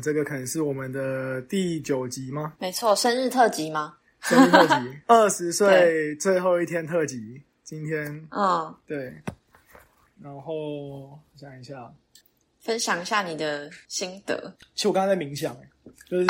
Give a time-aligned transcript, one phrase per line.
[0.00, 2.54] 这个可能是我们的第九集吗？
[2.58, 3.96] 没错，生日特辑吗？
[4.20, 4.74] 生日特辑，
[5.08, 9.14] 二十岁最后一天特辑，今天嗯，对，
[10.22, 11.90] 然后想一下，
[12.60, 14.54] 分享一下你的心得。
[14.74, 15.56] 其实我刚刚在冥想，
[16.08, 16.26] 就是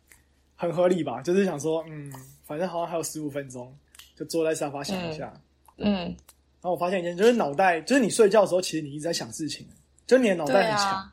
[0.56, 2.10] 很合理吧，就是想说，嗯，
[2.46, 3.76] 反正好像还有十五分钟，
[4.16, 5.32] 就坐在沙发想一下。
[5.76, 9.68] 嗯，然后我发现一件，就是脑袋，就是你睡觉的时候，其实你一直在想事情，
[10.06, 11.12] 就是你的脑袋很强。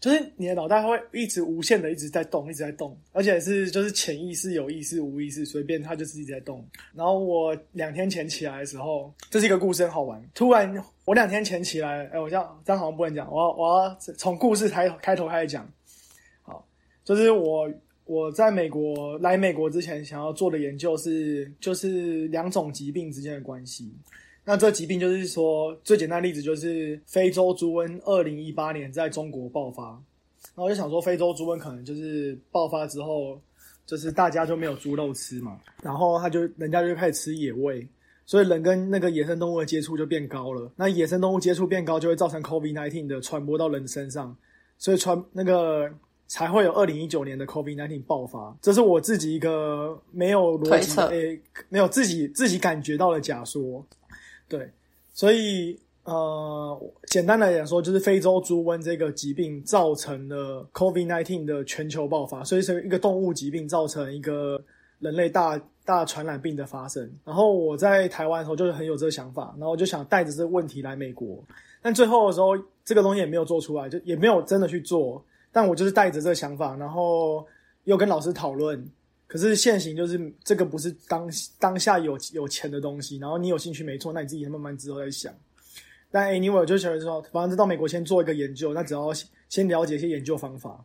[0.00, 6.66] 就是你的脑袋会一直无限的一直在动，一直在动，而且是就是潜意识、有意识、无意识，随便它就是一直在动。
[6.94, 10.18] 然后我两天前起来的时候，这是一个故事，很好玩。
[10.34, 15.70] 突然我两天前起来，哎，我这样这样好像不能讲，我要我要从故事开开头开始讲。
[16.40, 16.66] 好，
[17.04, 17.70] 就是我
[18.06, 23.92] 我在美国来美国之前想要做的研究是，就是两种疾病之间的关系。
[24.50, 33.40] 那这疾病就是说，最简单的例子就是非洲猪瘟，二零一八年在中国爆发，然后我就想说，非洲猪瘟可能就是爆发之后，
[33.86, 37.86] 就是大家就没有猪肉吃嘛，然后他就人家就开始吃野味，
[38.26, 40.68] 所以人跟那个野生动物的接触就变高了。
[40.74, 44.36] 那野生动物接触变高，就会造成 COVID-19 的传播到人身上，
[44.78, 45.88] 所以传那个
[46.26, 48.52] 才会有二零一九年的 COVID-19 爆发。
[48.60, 53.86] 这是我自己一个没有逻辑诶、没有自己自己感觉到的假说。
[54.50, 54.68] 对，
[55.14, 64.60] 所以呃，简单来讲说，就是非洲猪瘟这个疾病造成了 COVID-19 的全球爆发，所以是一个动物疾病造成一个
[64.98, 67.08] 人类大大传染病的发生。
[67.24, 71.38] 然后我在台湾的时候就是很有这个想法，然后就想带着这个问题来美国，
[71.80, 75.24] 但最后的时候这个东西也没有做出来，就也没有真的去做。
[75.52, 77.46] 但我就是带着这个想法，然后
[77.84, 78.84] 又跟老师讨论。
[79.30, 81.30] 可是现行就是这个不是当
[81.60, 85.32] 当下有有钱的东西，然后你有兴趣没错，那你自己慢慢之后再想。
[86.10, 89.12] 但 anyway，我就觉得说，反正到美国先做一个研究，那只要
[89.48, 90.84] 先了解一些研究方法。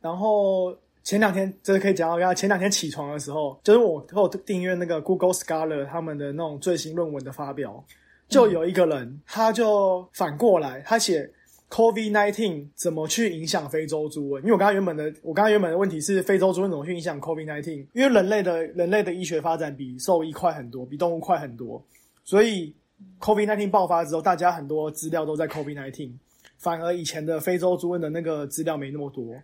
[0.00, 7.84] 然后前两天，这个可以讲到，前两天起床的时候，就是我我订阅那个 Google Scholar 他们的那种最新论文的发表，
[8.26, 11.30] 就有一个人，他就反过来，他写
[11.72, 14.40] COVID-19 怎么去影响非洲猪瘟？
[14.40, 17.86] 因为我刚刚原本的，我刚刚原本的问题是非洲猪瘟怎么去影响 COVID-19？
[17.94, 21.82] 因为人类的人类的医学发展比兽医快很多，比动物快很多，
[22.24, 22.74] 所以
[23.18, 26.12] COVID-19 爆发之后，大家很多资料都在 COVID-19，
[26.58, 29.34] 反而以前的非洲猪瘟的那个资料没那么多。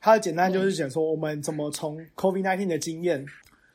[0.00, 3.24] 它的简单就是讲说，我们怎么从 COVID-19 的经验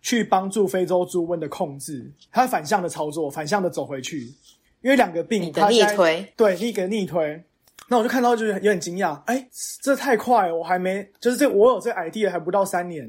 [0.01, 4.33] 去帮助非洲猪瘟的控制，它反向的操作，反向的走回去，
[4.81, 7.41] 因为两个病它现在逆推，对，一个逆推。
[7.91, 9.45] 那我就看到就是有点惊讶，哎，
[9.81, 13.05] 这太快了，我还没就是这我有这个 idea 还不到三年，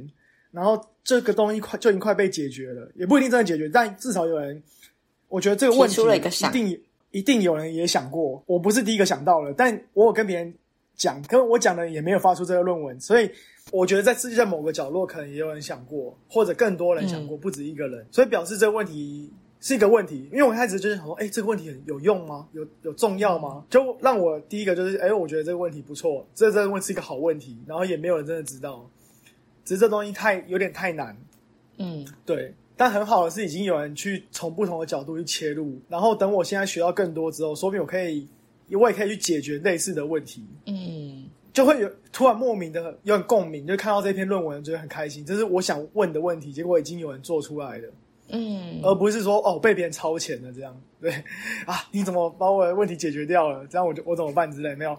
[0.50, 4.60] 然后这个东西快就已经快被解决了，也不一定真的解决，但至少有人，
[5.28, 6.82] 我觉得这个问题一定
[7.12, 10.52] 一定有人也想过，我不是第一个想到了，但我有跟别人
[10.96, 13.30] 讲，可我讲的也没有发出这个论文，所以
[13.70, 20.28] 我觉得在世界在某个角落可能也有人想过，或者更多人想过，不止一个人，所以表示这个问题是一个问题。
[20.30, 22.46] 因为我一开始就是想说，哎，这个问题有用吗？
[22.52, 23.64] 有有重要吗？
[23.70, 28.86] 就让我第一个就是，哎，我觉得这个问题不错，这这个问是一个好问题，然后也没有人真的知道，
[29.64, 31.16] 只是这东西太有点太难，
[31.78, 32.52] 嗯，对。
[32.74, 38.26] 但很好的是，已经有人去从不同的角度去切入，然后等我现在学到更多之后，说不定我可以，
[38.72, 40.44] 我也可以去解决类似的问题。
[40.66, 47.88] 嗯，就会有突然莫名的有点共鸣，就看到这篇论文觉得很开心，这是我想问的问题，结果已经有人做出来了，
[48.28, 51.12] 嗯，而不是说哦被别人超前了这样，对
[51.66, 53.66] 啊，你怎么把我的问题解决掉了？
[53.66, 54.96] 这样我就我怎么办之类没有。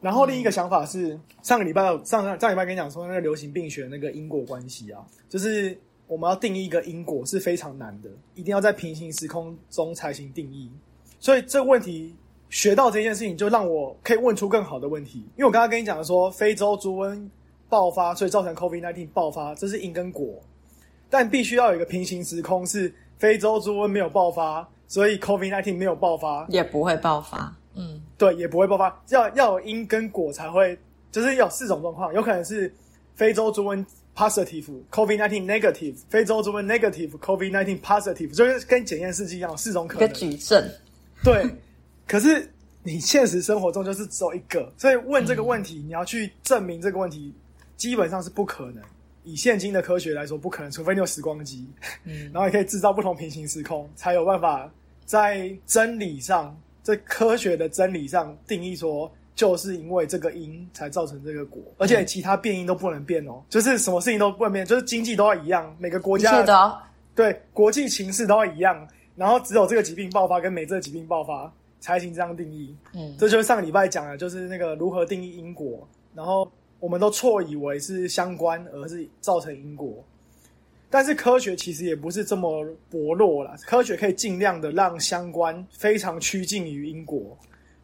[0.00, 10.70] 然后另一个想法是，上个礼拜上上上礼拜跟你讲说那个流行病学那个因果关系啊，就是我们要定义一个因果是非常难的，一定要在平行时空中才行定义。
[11.18, 12.16] 所以这个问题
[12.48, 15.18] 学到这件事情，就让我可以问出更好的问题。
[15.18, 17.28] 因为我刚刚跟你讲的说，非洲猪瘟
[17.68, 20.42] 爆发，所以造成 COVID-19 爆发，这是因跟果，
[21.10, 27.54] 但必须要有一个平行时空，是非洲猪瘟没有爆发，所以 COVID-19 没有爆发，也不会爆发。
[27.74, 29.02] 嗯对，也不会爆发。
[29.08, 30.78] 要要有因跟果才会，
[31.12, 32.72] 就是有四种状况，有可能是
[33.14, 33.84] 非洲猪瘟
[34.16, 40.14] positive，COVID-19 negative，非洲猪瘟 negative，COVID-19 positive，就是跟检验试剂一样，四种可一个能。
[40.14, 40.70] 矩阵。
[41.22, 41.44] 对，
[42.06, 42.50] 可是
[42.82, 47.32] 你现实生活中就是只有一个，所以问这个问题，你要去证明这个问题，
[47.76, 48.82] 基本上是不可能。
[49.24, 51.68] 以现今的科学来说，不可能，除非你有时光机，
[52.04, 52.30] 嗯。
[52.32, 54.70] 然后也可以制造不同平行时空，才有办法
[55.04, 66.80] 在真理上，在科学的真理上定义说，就是因为这个因才造成这个果，而且其他变因都不能变哦，就是什么事情都不能变，就是经济都要一样，每个国家
[67.14, 72.74] 对国际情势都要一样，然后只有这个疾病爆发跟没这个疾病爆发才行这样定义。
[72.94, 73.14] 嗯。
[73.18, 76.50] 这就是上个礼拜讲的，就是那个如何定义因果，然后
[76.80, 80.04] 我们都错以为是相关，而是造成因果。
[80.92, 87.38] 但是科学其实也不是这么薄弱啦，科学可以尽量的让相关非常趋近于因果，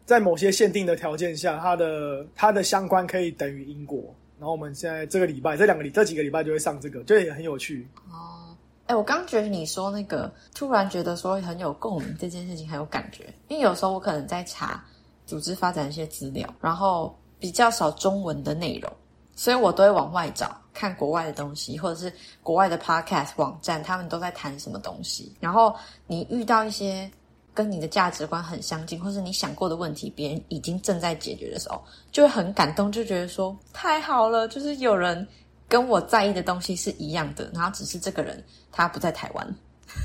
[0.05, 4.13] 在某些限定的条件下，它的它的相关可以等于因果。
[4.37, 7.87] 然后我们现在这个礼拜这两个礼这几个礼拜就会上这个，就也很有趣。
[8.11, 8.53] 哦，
[8.87, 13.33] 哎，我刚觉得你说那个，突然觉得说很有共鸣，这件事情很有感觉。
[13.47, 14.83] 因为有时候我可能在查
[15.25, 18.91] 组织发展一些资料，然后比较少中文的内容，
[19.35, 20.55] 所以我都会往外找。
[20.73, 22.13] 看国外的东西，或者是
[22.43, 25.35] 国外的 podcast 网站，他们都在谈什么东西。
[25.39, 25.75] 然后
[26.05, 27.09] 你遇到一些
[27.51, 31.81] 跟你的价值观很相近，或是你想过的问题，别人已经正在解决的时候，
[32.11, 35.27] 就会很感动，就觉得说太好了，就是有人
[35.67, 39.55] 跟我在意的东西是一样的，然后只是这个人他不在台湾。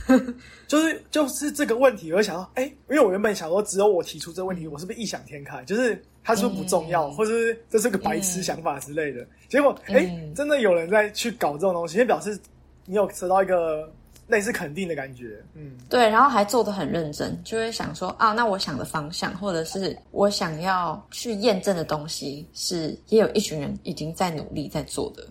[0.66, 5.62] 就是就是这个问题，我就想到，哎，因为我原本想说，只有我提出这个问题，我是不是异想天开？
[5.64, 9.26] 就是他是不是不重要，或者是这是个白痴想法之类的？
[9.48, 10.04] 结果，哎，
[10.34, 12.38] 真的有人在去搞这种东西，也表示
[12.84, 13.90] 你有得到一个
[14.28, 15.42] 类似肯定的感觉。
[15.54, 25.26] 嗯，对，然后还做的很认真，就会想说啊，那我想的方向，或者是我想要去验证的东西，是也有一群人已经在努力在做的。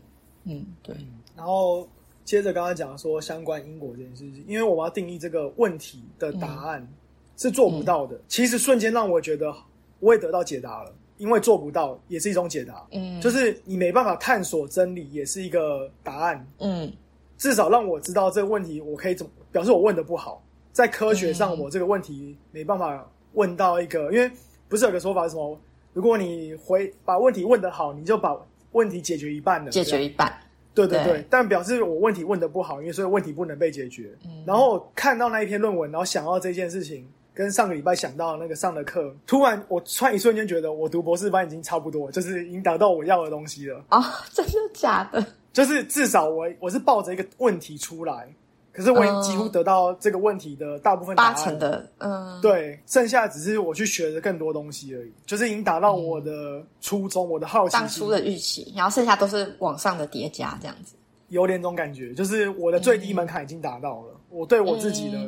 [0.46, 0.96] 嗯，对，
[1.36, 1.88] 然后。
[2.24, 6.88] 接着刚刚讲说相关因果这件事情，因为我们要定义这个问题的答案
[7.36, 8.20] 是做不到的。
[8.28, 9.54] 其实瞬间让我觉得
[10.00, 12.86] 我也得到解答了，因为做不到也是一种解答。
[12.92, 16.48] 嗯，就是你没办法探索真理，也是一个答案。
[16.60, 16.92] 嗯，
[17.38, 20.44] 至少让我知道这个问题，我可以怎么表示我问的不好。
[20.72, 24.32] 在科学上，我这个问题没办法问到一个，因为
[24.70, 25.60] 不是有个说法是什么？
[25.92, 28.34] 如果你回把问题问得好，你就把
[28.72, 30.34] 问题解决一半了，解决一半。
[30.74, 34.12] 对对对，但表示我问题问的不好，因为所以问题不能被解决。
[34.26, 43.84] 嗯然后看到那一篇论文，然后想到这件事情，跟上个礼拜想到那个上的课，突然我突然一瞬间觉得，我读博士班已经差不多，就是已经达到我要的东西了。
[43.90, 44.02] 啊，
[44.34, 45.24] 真的假的？
[45.54, 48.28] 就是至少我我是抱着一个问题出来。
[48.74, 60.94] 可是我已经几乎得到这个问题的大部分八成的，嗯，对，剩下只是我去学的更多东西而已，就是已经达到我的初衷，我的好奇，当初的预期，然后剩下都是往上的叠加，这样子，
[61.28, 65.20] 有点这种感觉，就是我的最低门槛已经达到了，我对我自己的，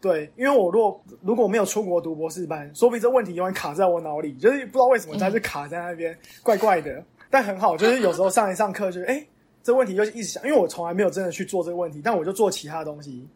[0.00, 9.22] 对，因为我如果如果没有出国读博士班，说不定这问题永远卡在我脑里，就是不知道为什么它是卡在那边，怪怪的，但很好，就是有时候上一上课就哎。
[9.68, 13.28] 这问题就一直想，因为我从来没有真的去做这个问题，但我就做其他东西，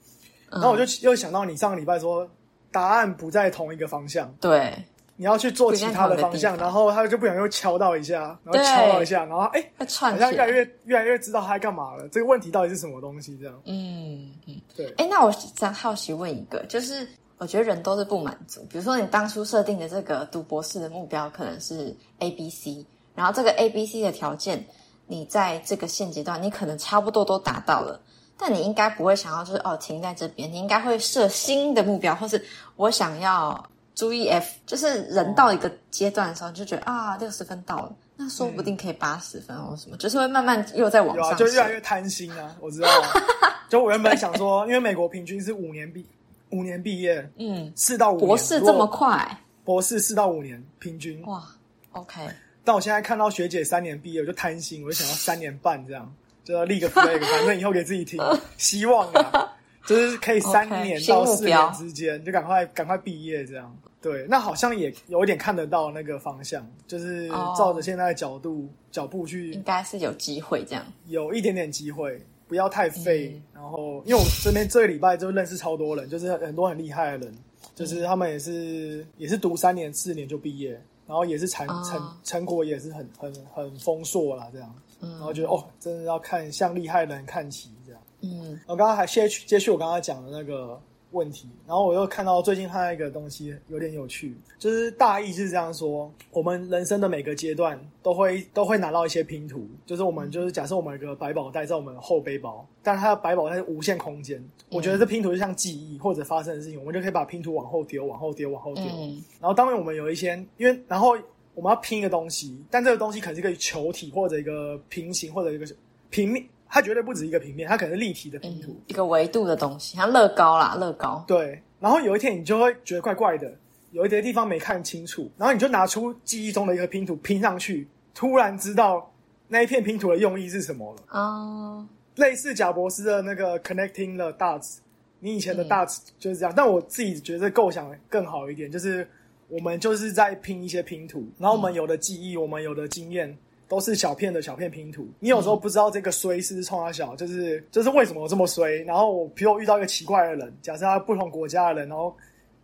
[0.51, 2.27] 然后我就又想到你上个礼拜说
[2.71, 4.73] 答案不在同一个方向，对，
[5.17, 12.09] 你要去做其他的方向，然后他就不小心又敲到一下，然后敲到一下，然后哎，好像越来越越来越知道他在干嘛了。
[12.09, 13.37] 这个问题到底是什么东西？
[13.37, 14.91] 这样，嗯嗯，对。
[14.97, 24.65] 哎，那我想好奇问一个，就是我觉得人都是不满足，比如说你当初设定的这个读博士的目标可能是 A B C，然后这个 A B C 的条件。
[25.13, 28.01] 你在这个现阶段，你可能差不多都达到了，
[28.39, 32.43] 但你应该不会想要就是哦停在这边，你应该会设新的目标，或是
[32.77, 33.63] 我想要
[33.95, 42.57] 注意 F，就是人到一个阶段的时候，就觉得啊六十分到了，那说不定可以八十分或什么，就是会慢慢又在往上，就越来越贪心啊！
[42.59, 42.89] 我知道，
[43.69, 46.07] 就我原本想说，因为美国平均是五年毕
[46.49, 51.45] 五年毕业，嗯，四到五博士这么快，博士四到五年平均哇
[51.93, 52.29] ，OK。
[52.65, 56.15] 但我现在看到学姐三年毕业，我就贪心，我就想要三年半这样，
[56.45, 58.21] 就要立个 flag， 反正以后给自己听，
[58.57, 59.53] 希望啊，
[59.87, 63.77] 就是可以三年到四年之间，就赶快赶快毕业这样。
[64.01, 73.41] 对，那好像也有一点看得到那个方向，就是照着现在的角度脚步去，应该是有机会这样，有一点点机会，不要太废。
[73.55, 77.35] 然后，因为我这边这个礼拜就认识超多人，就是很多很厉害的人，
[77.77, 80.81] 就是他们也是也是读三年四年就毕业。
[81.13, 88.01] 然后也是成成成果也是很很很丰硕啦，这样，然后觉得哦，真的要看向厉害的人看齐这样。
[88.23, 90.81] 嗯，我刚刚还接续接续我刚刚讲的那个
[91.13, 104.43] 问题，然后我又看到最近看到一个东西有点有趣，就是大意是这样说：我们人生的每个阶段都会都会拿到一些拼图，就是我们就是假设我们有个百宝袋在我们后背包，但它的百宝袋是无限空间。
[104.71, 108.85] 我觉得这拼图就像记忆或者发生的事情，我们就可以把拼图往后丢，往后丢，往后丢。
[108.85, 111.17] 然后，当然我们有一些，因为然后
[111.55, 115.67] 我们要拼一个东西，但这个东西可能是一个球体或者一个平行或者一个
[116.09, 121.23] 平面，它绝对不止一个平面，它可能是立体的拼图，一个维度的东西，像乐高啦，乐高。
[121.29, 121.61] 对。
[121.79, 123.53] 然后有一天你就会觉得怪怪的，
[123.91, 129.13] 有一些地方没看清楚，然后你就拿出记忆中的一个拼图拼上去，突然知道
[129.49, 131.03] 那一片拼图的用意是什么了。
[131.11, 131.87] 哦。
[132.17, 134.79] 类似贾博士的那个 connecting the dots，
[135.21, 139.07] 你以前的 dots 就是这样，但我自己觉得构想更好一点，就是
[139.49, 143.37] 我们就是在拼一些拼图，然后我们有的记忆，我们有的经验，
[143.73, 145.09] 都是小片的小片拼图。
[145.19, 148.83] 你有时候不知道这个衰是冲他小，就是就是为什么我这么衰。
[148.83, 152.15] 然后我比如我遇到一个奇怪的人，假设他不同国家的人，然后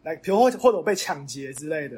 [0.02, 1.96] 来，比如或或者我被抢劫之类的，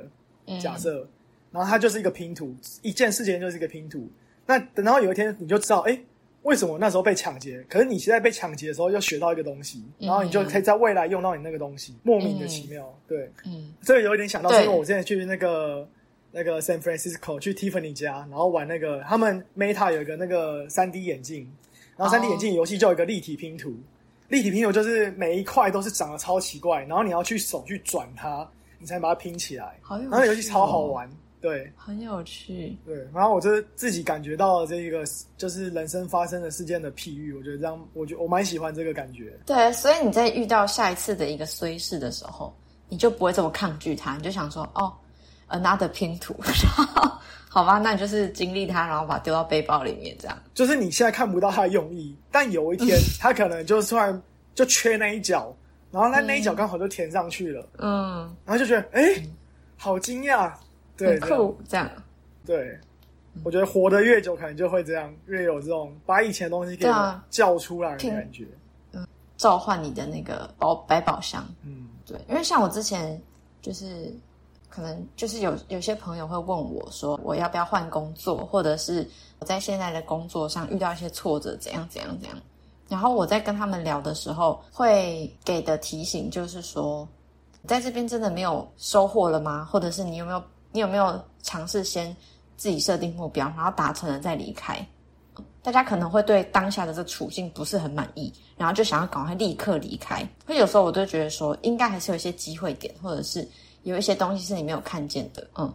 [0.61, 1.05] 假设，
[1.51, 4.09] 然后他就是一个拼图，一件事情就是一个拼图。
[4.47, 6.01] 那等到有一天你就知道，哎。
[6.43, 7.63] 为什么那时候被抢劫？
[7.69, 12.99] 可是你现在被抢劫的时候又学到一个东西，然后你就可以在未来用到你那个东西，莫名的奇妙。
[13.07, 15.87] 对，嗯，这个有一点想到，是因为我之前去那个
[16.33, 21.51] 那个 San Francisco 去 Tiffany 家，然后玩那个他们 Meta 有一个那个三 D 眼镜，
[21.97, 23.75] 然后三 D 眼镜游戏就有一个立体拼图，
[24.29, 29.79] 立体拼图就是每一块都是长得超奇怪，然后你要去手去转它，你才能把它拼起来。
[29.89, 31.11] 然后游戏超好玩。
[31.41, 32.77] 对，很有趣。
[32.85, 35.03] 对，然后我就是自己感觉到了这个
[35.39, 39.33] 就是人生发生的事件的譬喻，我觉得这样，我觉我蛮喜欢这个感觉。
[39.47, 42.55] 对，所以你在遇到下一次的一个衰事的时候，
[42.91, 44.93] 你就不会这么抗拒它，你就想说，哦
[45.51, 46.35] ，another 拼图，
[47.49, 50.39] 好吧，那你就是经历它，然后把它丢到背包里面，这样。
[50.55, 54.23] 就是你现在看不到它的用意，但有一天它可能就突然
[54.55, 55.55] 就缺那一角，
[55.91, 59.23] 然后那那一角刚好就填上去了，嗯，然后就觉得，哎，
[59.77, 60.53] 好惊讶。
[60.99, 61.91] 很酷，这样。
[62.45, 62.79] 对，
[63.43, 66.87] 我觉得活得越久，可能就会这样，越有这种把以前的东西给
[67.31, 68.47] 叫出来的感觉。
[68.93, 69.07] 嗯，
[69.39, 71.43] 召唤你的那个宝百宝箱。
[71.65, 73.19] 嗯，对，因为像我之前
[73.63, 74.15] 就是，
[74.81, 79.07] 可能就是有有些朋友会问我说，我要不要换工作，或者是
[79.39, 82.39] 我在现在的工作上遇到一些挫折，怎样怎样怎样。
[82.89, 87.07] 然后我在跟他们聊的时候，会给的提醒就是说，
[87.67, 89.69] 在这边真的没有收获了吗？
[89.71, 90.43] 或者是你有没有？
[90.73, 92.17] 你有没有尝试先
[92.57, 94.83] 自己设定目标，然后达成了再离开？
[95.63, 100.27] 大家可能会对当下的这处境不是很满意，然后就想要赶快立刻离开。
[100.47, 103.47] 会有时候我都觉得说，应该还是有一些机会点，或者是
[103.83, 105.47] 有一些东西是你没有看见的。
[105.57, 105.73] 嗯，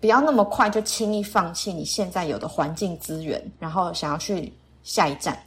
[0.00, 5.38] 不要那么快就轻易放弃你现在有的环境资源，然后想要去下一站。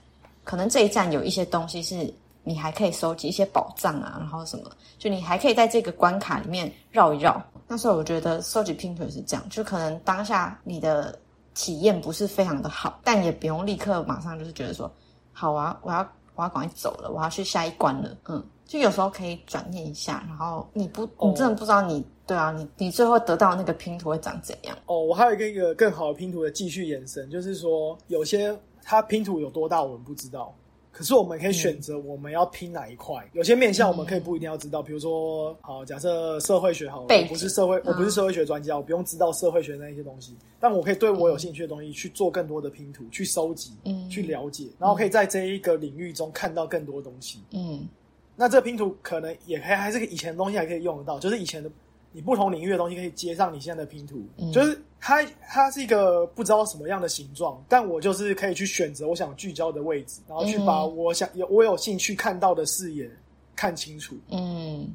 [0.44, 4.70] 可能这一站有一些东西是你还可以收集一些宝藏啊，然后什么，
[5.00, 7.44] 就你还可以在这个关卡里面绕一绕。
[7.68, 11.18] 那时候我觉得收集拼图是这样，就可能当下你的
[11.56, 14.92] 体验不是非常的好，但也不用立刻马上就是觉得说，
[15.34, 18.16] 好啊，我要我要赶快走了，我要去下一关了。
[18.28, 24.78] 嗯，就有时候可以转念一下，然后你不，你真的不知道你对啊，你你最后得到那个拼图会长怎样？
[24.88, 30.54] 哦，我还有一个一个更好的拼图的继续延伸，就是说有些它拼图有多大我们不知道。
[30.92, 47.86] 可是我们可以选择我们要拼哪一块，有些面向我们可以不一定要知道，比如说，好，假设社会学好，我不是社会，我不是社会学专家，我不用知道社会学那一些东西，但我可以对我有兴趣的东西去做更多的拼图，去收集，嗯，去了解，然后可以在这一个领域中看到更多东西，嗯，
[48.36, 51.70] 那这拼图可能也可以还是以前的东西还可以用得到，就是以前的。
[52.12, 63.12] 你不同领域的东西可以接上你现在的拼图，就是它它是一个不知道什么样的形状，但我就是可以去选择我想聚焦的位置，然后去把我想有我有兴趣看到的视野
[63.54, 64.16] 看清楚。
[64.30, 64.88] 嗯，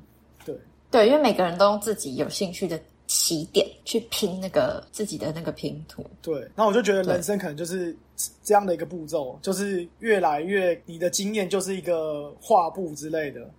[0.46, 0.58] 对
[0.90, 2.80] 对，因为每个人都用自己有兴趣的
[3.12, 6.06] 起点去拼那个自己的那个拼图。
[6.22, 7.96] 对，那我就觉得人生可能就是
[8.44, 13.50] 这样的一个步骤，就是越来越你的经验就是一个画布之类的，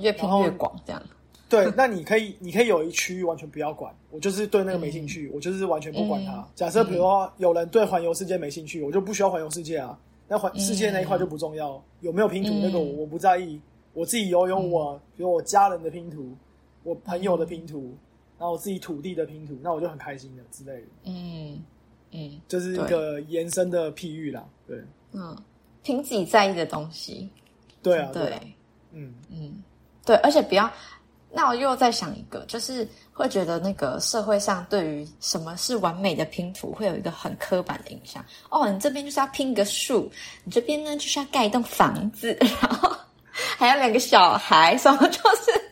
[0.00, 1.02] 越拼越广这样。
[1.48, 6.46] 对，那你可以，你可以有一区域完全不要管，我就是对那个没兴趣，我就是完全不管它。
[6.54, 9.98] 假设比如说有人对环游世界没兴趣，我就不需要环游世界啊。
[10.28, 13.58] 那环世界那一块就不重要，有没有拼图那个我不在意，
[13.94, 16.36] 我自己游泳我，比如我家人的拼图，
[16.82, 17.94] 我朋友的拼图，
[18.38, 20.86] 然后我自己土地的拼图，那我就很开心的之类的。
[21.04, 21.62] 嗯
[22.10, 24.44] 嗯，就是一个延伸的譬喻啦。
[24.66, 25.36] 对，嗯，
[25.82, 27.28] 拼自己在意的东西。
[27.82, 28.40] 对啊，对，
[28.92, 29.62] 嗯嗯，
[30.04, 30.70] 对，而且不要。
[31.30, 38.24] 那我又在想一个，就是会觉得那个社会上对于什么是完美的拼图，会有一个很刻板的印象。
[38.48, 40.10] 哦，你这边就是要拼个树，
[40.44, 42.96] 你这边呢就是要盖一栋房子，然后
[43.58, 45.67] 还有两个小孩，什么就是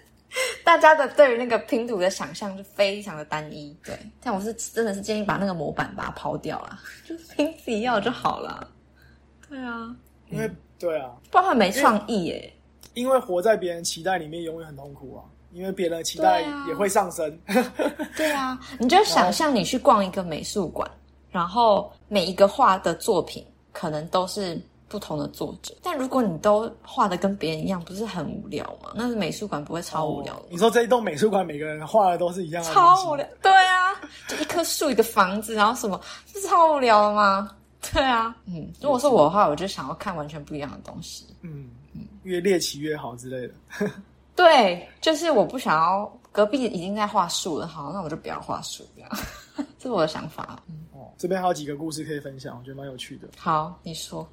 [0.67, 3.73] 大家的对于那个拼图的想象就非常的单一。
[3.85, 8.69] 对，但我是真的是建议把那个模板把它抛掉了，就拼自己要就好了。
[9.49, 9.95] 对啊，
[10.29, 12.53] 因为对啊，不然很没创意耶。
[12.95, 15.23] 因为活在别人期待里面，永远很痛苦啊。
[15.53, 17.39] 因为别人的期待也会上升。
[18.17, 20.91] 对啊，你就想象你去逛一个美术馆，
[21.31, 28.93] 然后每一个画的作品可能都是不同的作者，但如果你都画的跟别人一样，不是很无聊吗？
[28.95, 30.41] 那是美术馆不会超无聊？
[30.49, 33.27] 你说这一栋美术馆每个人画的都是一样的，超无聊。
[33.43, 33.93] 对啊，
[34.29, 37.51] 就一棵树，一个房子，然后什么，是超无聊的吗？
[37.93, 41.27] 对啊，嗯，如果是我的话，我就想要看完全不一样的东西。
[41.43, 43.91] 嗯嗯，越猎奇越好之类的。
[44.35, 49.11] 对，就是我不想要隔壁已经在画树了，好，那我就不要画树，这样，
[49.79, 50.63] 这是我的想法。
[50.93, 53.29] 哦，这边还有几个故事可以分享，我觉得蛮有趣的。
[53.39, 54.29] 好，你说。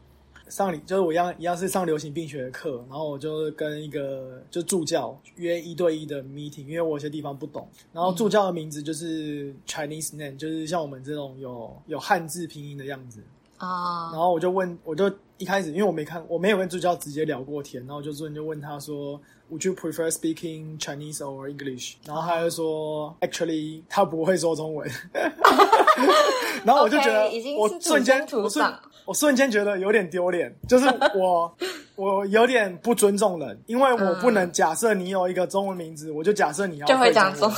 [0.54, 7.68] 上理就是我一样一样是上流行病学的课，然后我就跟一个就助教约一对一的 meeting，因为我有些地方不懂。
[7.92, 13.20] 然后助教的名字就是 Chinese name，就是像我们这种有有汉字拼音的样子
[13.58, 14.12] 啊。
[14.12, 19.20] 然后我就问，我就一开始因为我没看，我没有跟助教直接聊过天，然后我就问就问他说
[19.52, 21.96] ，Would you prefer speaking Chinese or English？
[22.06, 24.88] 然后他就说，Actually，他不会说中文。
[26.64, 28.72] 然后我就觉得，我瞬间我瞬。
[29.06, 31.56] 我瞬间觉得有点丢脸，就是我
[31.96, 37.52] 我有点不尊重人，因为我不能假设你有一个中文名字，我就假设你要就会讲中。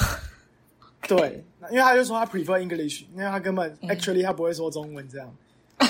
[1.07, 5.31] 对，因为他就说他 prefer English，因为他根本 actually 他不会说中文这样。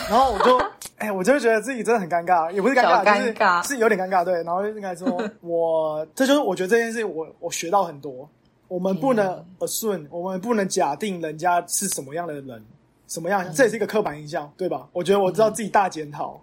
[0.09, 0.59] 然后我就
[0.97, 4.25] 哎，我就觉得自己真的很尴尬，也不是尴尬，就是是有点尴尬。
[4.25, 5.07] 对，然后应该说，
[5.41, 8.29] 我这就是我觉得这件事，我我学到很多。
[8.67, 12.65] 我们不能 assume，我们不能假定人家是什么样的人。
[13.07, 13.45] 什么样？
[13.53, 14.87] 这也是一个刻板印象，对吧？
[14.91, 16.41] 我觉得我知道自己大检讨。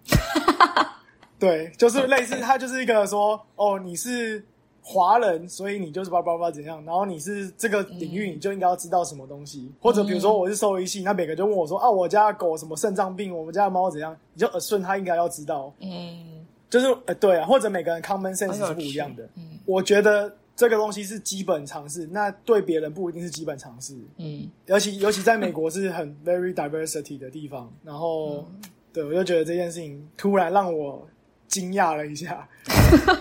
[1.39, 4.41] 对，就是类似他就是一个说，哦，你是
[4.81, 9.69] 华人，所以你就是叭叭叭怎样，然后你是这个领域，你就应该要知道什么东西。
[9.81, 15.73] 或者比如说我是兽医系，那每个就问我说，啊，我家狗什么肾脏病，我们家的猫怎样，你就顺他应该要知道。
[15.81, 19.27] 嗯，就是呃，对啊，或者每个人 common sense 是不一样的。
[19.35, 20.33] 嗯，我觉得。
[20.55, 23.95] 这个东西是基本常识，那对别人不一定是基本常识。
[24.17, 28.47] 嗯，尤其尤其在美国是很 very diversity 的地方，然后，
[28.93, 31.07] 对我就觉得这件事情突然让我
[31.47, 32.47] 惊讶了一下。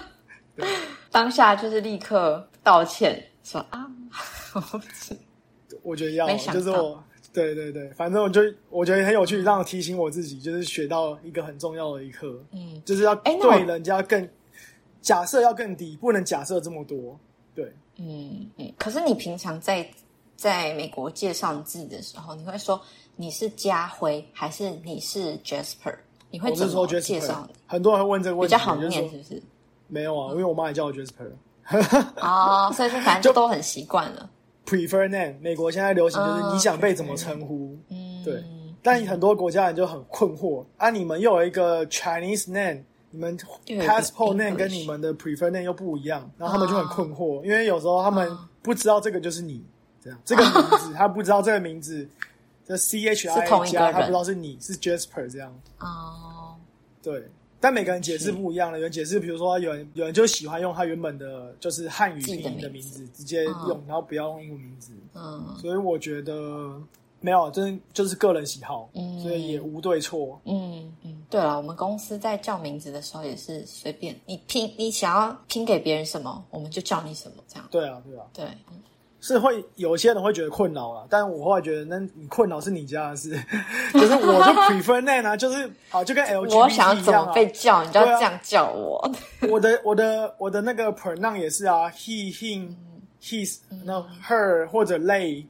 [1.10, 3.90] 当下就是立刻道歉说啊，
[5.82, 14.28] 我觉得要就是我，对对对，反正我就我觉得很有趣，让我提醒我自己，就是学到一个很重要的一课，嗯，就是要对人家更。
[15.02, 17.18] 假设要更低，不能假设这么多。
[17.54, 18.72] 对，嗯嗯。
[18.78, 19.86] 可是你平常在
[20.36, 22.80] 在美国介绍你自己的时候，你会说
[23.16, 25.94] 你是家辉还是你是 Jasper？
[26.30, 27.46] 你会怎么介绍？
[27.66, 29.42] 很多人会问这个问题，比较好念是不是？
[29.88, 31.30] 没有啊，因为我妈也叫我 Jasper。
[32.16, 34.30] 哦，所以反正 就都很习惯了。
[34.64, 37.76] Prefer name，美国现在流行就是你想被怎么称呼？
[37.90, 38.42] 嗯，对。
[38.82, 42.82] 但很多国家人就很困惑啊，你们又有一个 Chinese name。
[43.12, 49.62] 你们 passport name 跟你们的 prefer name 又不一样，然后他们就很困惑，因为有时候他们不知道这个就是你
[50.02, 52.08] 这样，这个名字他不知道这个名字
[52.66, 55.54] 的 C H I 加，他不知道是你是 Jasper 这样。
[55.78, 56.56] 哦，
[57.02, 57.28] 对，
[57.60, 58.78] 但每个人解释不一样了。
[58.78, 64.92] 有人解释，比如说有人有人就喜欢用他原本的就是汉语拼音的名字直接用，然后不要用英文名字。
[65.14, 66.80] 嗯，所以我觉得。
[67.22, 68.88] 没有，真就是个人喜好，
[69.22, 70.38] 所以也无对错。
[70.44, 77.66] 嗯嗯，对了，我们公司在叫名字的时候也是随便你拼，你想要拼给别人什么，我们就叫你什么，这样。
[77.70, 78.46] 对啊，对啊，对，
[79.20, 83.30] 是会有些人会觉得困扰了，但我后来觉得，那你困扰是你家的事，
[83.94, 89.08] 可是我就 prefer name 啊，就是好，就跟 L G 我想要怎么被叫，你就要这样叫我。
[89.48, 92.74] 我的我的我的那个 pronoun 也是啊，he him
[93.22, 95.46] his no her 或者 they。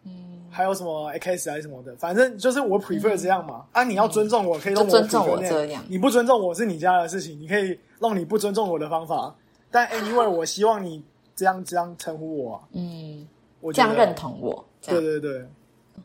[0.52, 3.64] 还有什么 X 还是什么的，反正就是我 prefer 这样嘛。
[3.72, 5.82] 啊，你要尊重我，可以让我尊重我这样。
[5.88, 9.34] 你不尊重我是你家的事情，你可以用你不尊重我的方法。
[9.70, 11.02] 但 anyway， 我希望你
[11.34, 12.62] 这样这样称呼我。
[12.72, 13.26] 嗯，
[13.60, 14.62] 我这样认同我。
[14.82, 15.46] 对对对，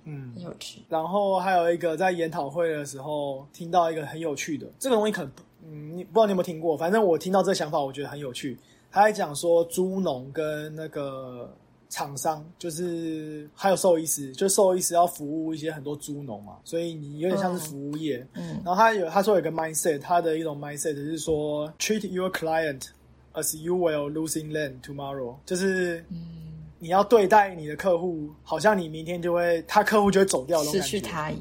[0.05, 0.81] 嗯，很有趣。
[0.87, 5.31] 然后还有一个在研讨会的时候听到一个很有趣的这个东西，可能
[5.65, 6.77] 嗯，你不知道你有没有听过？
[6.77, 8.57] 反正我听到这个想法，我觉得很有趣。
[8.89, 11.53] 他还讲说猪农跟那个。
[11.89, 18.25] 厂商就是还有兽医师，就兽医师要服务一些很多猪农嘛，所以你有点像是服务业。
[18.33, 22.87] 嗯，然后他有他说有个 mindset，他的一种 mindset 是说 treat your client
[23.33, 26.17] as you will losing land tomorrow，就是嗯，
[26.79, 31.31] 你要对待你的客户，好像你明天就会他客户就会走掉，失去他。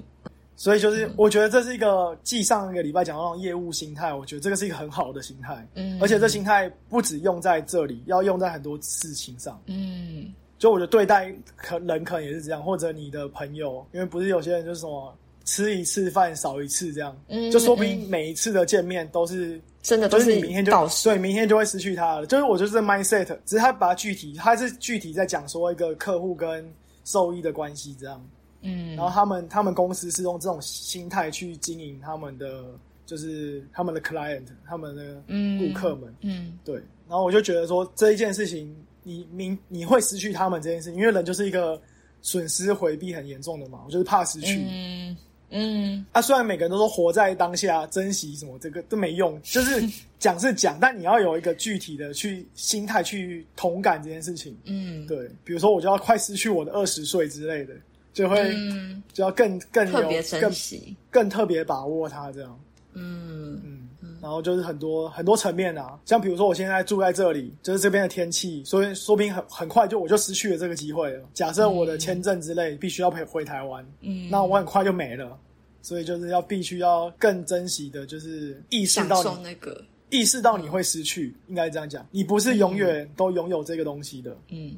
[0.59, 5.69] 所以就是，我觉得这是一个继上一个礼拜讲到那种业务心态，我觉得这个是一个很好的心态。
[5.75, 9.61] 嗯，而且这心态不止用在这里，要用在很多事情上。
[9.67, 15.15] 嗯，就我觉得对待可人可能也是这样，或者你的朋友，因为不是有些人就是什么
[15.45, 20.73] 吃一次饭少一次这样，嗯就说不定每一次的见面都是真的，就是你明天就
[21.05, 22.27] 对，明天就会失去他了。
[22.27, 26.67] 就是我就是 mindset，只是他把它具体，他是具体在讲说一个客户跟
[27.05, 28.27] 受益的关系这样。
[28.67, 32.65] 嗯，然后他们他们公司是用这种心态去经营他们的，
[33.07, 35.23] 就是他们的 client，他们的
[35.59, 36.75] 顾客们，嗯，对。
[37.09, 41.81] 然后我就觉得说这一件事情，你明你会失去他们这件事情，因为人就是一个
[42.21, 44.61] 损失回避很严重的嘛，我就是怕失去。
[44.69, 45.17] 嗯
[45.51, 46.07] 嗯。
[46.11, 54.57] 啊，虽然每个人都说活在当下，珍惜什么这个都没用， 就是讲是讲，但你要有一个具体的去心态去同感这件事情。
[54.65, 55.31] 嗯，对。
[55.45, 57.73] 比如说，我就要快失去我的二十岁之类的。
[58.17, 62.59] 就会嗯，就要更更有特别珍更惜，更特别把握它这样。
[62.95, 71.23] 嗯嗯，然后就是很多很多层面啊，像比如说我现在住在这里，就是这边的天气，所以说不定很很快就我就失去了这个机会了。
[71.35, 75.39] 假设我的签证之类必须要回回台湾，嗯，那我很快就没了。
[75.83, 84.35] 所以就是要必须要更珍惜的，就是意识到你那个，意识到你会失去，应该这样讲，你不是永远都拥有这个东西的。
[84.49, 84.75] 嗯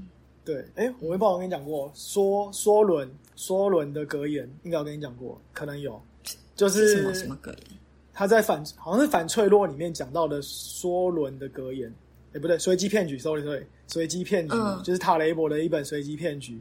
[0.49, 3.07] 对，哎，我不知道我跟你讲过，梭梭伦
[3.37, 6.01] 梭伦的格言，应该有跟你讲过，可能有，
[6.57, 7.55] 就是什么什么歌？
[8.15, 11.93] 他在反好像是反脆弱里面讲到的梭伦的格言，
[12.33, 14.83] 哎，不对，随机骗局，sorry sorry，随机骗局、嗯。
[14.83, 16.59] 就是塔雷伯的一本随机骗局，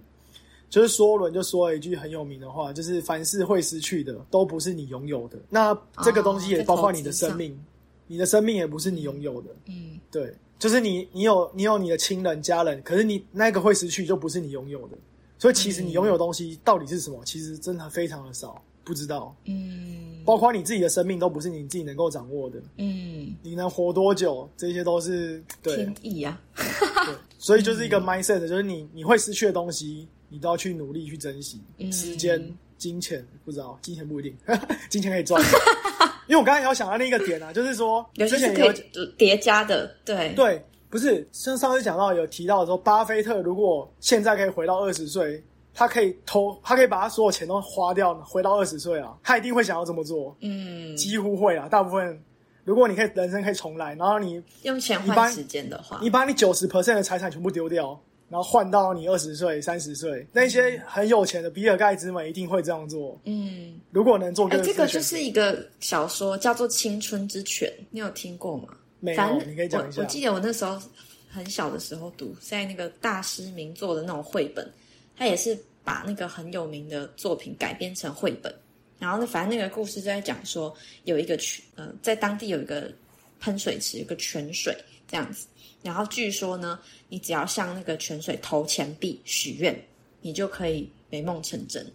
[0.69, 5.73] 就是梭伦就说了一句很有名的话，就是凡是会失去的都不是你拥有的，那
[6.03, 7.57] 这个东西也包括你的生命，
[8.05, 9.97] 你的生命也不是你拥有的，嗯。
[10.11, 14.97] 对，就是你你有你有你的亲人家人，可是你那个会失去就不是你拥有的，
[15.37, 19.35] 所以其实你拥有的东西到底是什么，其实真的非常的少，不知道。
[19.45, 20.23] 嗯。
[20.25, 31.89] 包括你自己的生命都不是你自己能够掌握的，嗯，你能活多久，这些都是对天意啊，对，所以就是一个 mindset，就是你你会失去的东西，你都要去努力去珍惜，嗯。
[31.93, 34.35] 时间、金钱不知道，金钱不一定，
[34.89, 35.41] 金钱可以赚，
[36.27, 52.21] 因为我刚才也有想到另一个点啊，就是说有些之前有是可以叠加的，对，对，不是像上次讲到有提到说，巴菲特如果现在可以回到二十岁，他可以投，他可以把他所有钱都花掉，回到二十岁啊，他一定会想要这么做，嗯，几乎会啊，大部分。
[52.63, 55.99] 如果你可以人生可以重来，然后你用钱换时间的话。
[56.01, 57.97] 你，把你九十 percent 的财产全部丢掉，
[58.29, 63.19] 然后换到你二十岁、三十岁，那些很有钱的比尔盖茨们一定会这样做。
[63.23, 68.69] 嗯，如果能做哎，个这个就是一个小说，叫做《青春之泉》，你有听过吗？
[68.99, 70.03] 没有你可以讲一下我。
[70.03, 70.81] 我记得我那时候
[71.29, 74.69] 很小的时候读，在那个大师名作的那种绘本，
[75.15, 78.53] 他也是把那个很有名的作品改编成绘本。
[78.99, 82.91] 然后呢，反正那个故事就在讲说，有一个泉，呃，在当地有一个
[83.39, 84.75] 喷水池，有个泉水
[85.07, 85.47] 这样子。
[85.83, 89.79] 然后据说呢，你只要向那个泉水投钱币许愿，
[90.21, 91.85] 你就可以美梦成真。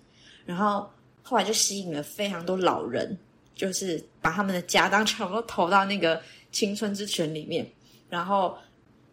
[0.47, 0.89] 然后
[1.23, 3.17] 后来就吸引了非常多老人，
[3.55, 7.71] 就是把他们的家当全部都投到那个青春之泉里面，
[8.09, 8.57] 然后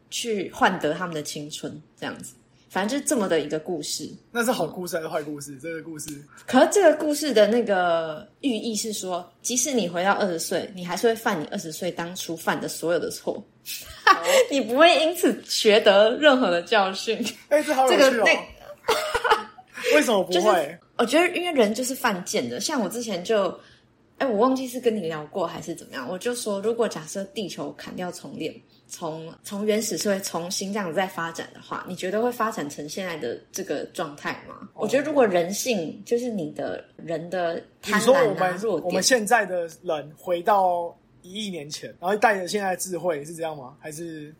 [0.10, 2.34] 去换得他们的青春，这样子。
[2.70, 4.10] 反正就是这么的一个故事。
[4.32, 5.58] 那是好故事还是坏故事？
[5.58, 6.10] 这个故事
[6.46, 13.44] 可是这个故事的那个寓意是说，即使你回到二十岁，你还是会犯你二十岁当初犯的所有的错，
[14.52, 17.18] 你不会因此学得任何的教训。
[17.50, 17.98] 哎、这好有趣哦。
[17.98, 18.32] 这个那
[19.96, 20.78] 为什么不会？
[20.98, 23.58] 我觉得因为人就是犯贱的，像我之前就，
[24.18, 28.54] 哎，我忘记是跟你聊过还是怎么样，我就说，如果假设地球砍掉重练，
[28.90, 34.68] 从从原始社会重新这样子再发展的话，你觉得会发展成现在的这个状态吗？
[34.74, 43.78] 我觉得如果人性就是你的人的你说我贪婪啊、们弱点，我们现在的人回到一亿年前，然后带着现在的智慧是这样吗？
[43.80, 44.34] 还是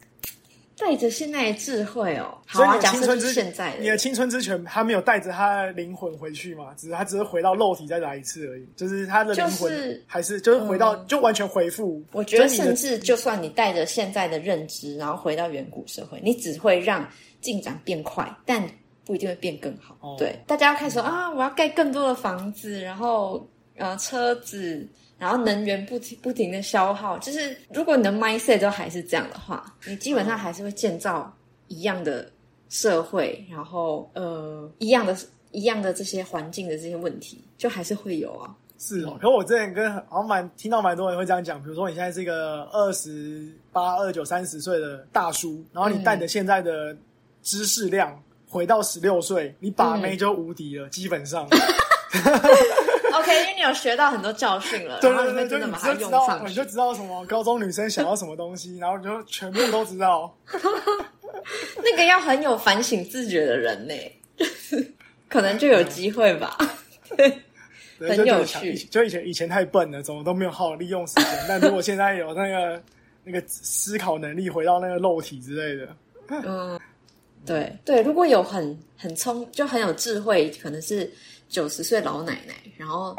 [0.80, 6.74] 带着现在的智慧哦，好啊，所以你的假设是青春之现在你的青春之泉，他没有带着他的灵魂回去嘛？
[6.78, 12.02] 只是他只是回到肉体再来一次而已，就是他的灵魂、就是还是就是回到、嗯就完全回复。
[12.14, 17.06] 我觉得甚至就算你带着现在的认知，然后回到远古社会，你只会让
[17.42, 18.64] 进展变快，但
[19.06, 19.98] 不一定会变更好。
[20.02, 24.88] 哦对，大家要开始说啊，我要盖更多的房子，然后呃车子，
[25.20, 27.20] 然后能源不停不停的消耗。
[27.20, 31.32] 就是如果你的 mindset 都还是这样的话，你基本上还是会建造
[31.68, 32.32] 一样的
[32.70, 35.16] 社会，然后呃一样的
[35.52, 38.56] 一样的这些环境的这些问题，就还是会有啊。
[38.82, 46.96] 是哦，可我之前跟好像蛮听到蛮多人会这样讲，比如说你现在是一个二十八、二九、三十岁的大叔，然后你带着现在的
[47.44, 51.46] 知识量回到十六岁，你把妹就无敌了，基本上。
[53.20, 56.66] OK，因为你有学到很多教训了，对对对，就你就知道，上你就。
[56.66, 60.34] 知道什么高中女生想要什么东西，然后你就全部都知道。
[61.84, 63.94] 那个要很有反省自觉的人呢，
[65.28, 66.56] 可能就有机会吧。
[67.18, 67.40] 对，
[67.98, 71.26] 对很有趣就以前以前太笨了，怎么都没有好好利用时间。
[71.48, 72.82] 但如果现在有那个
[73.24, 75.96] 那个思考能力，回到那个肉体之类的，
[76.46, 76.80] 嗯，
[77.46, 81.12] 对对，如果有很很聪，就很有智慧，可能是
[81.50, 83.16] 九十岁老奶奶，然后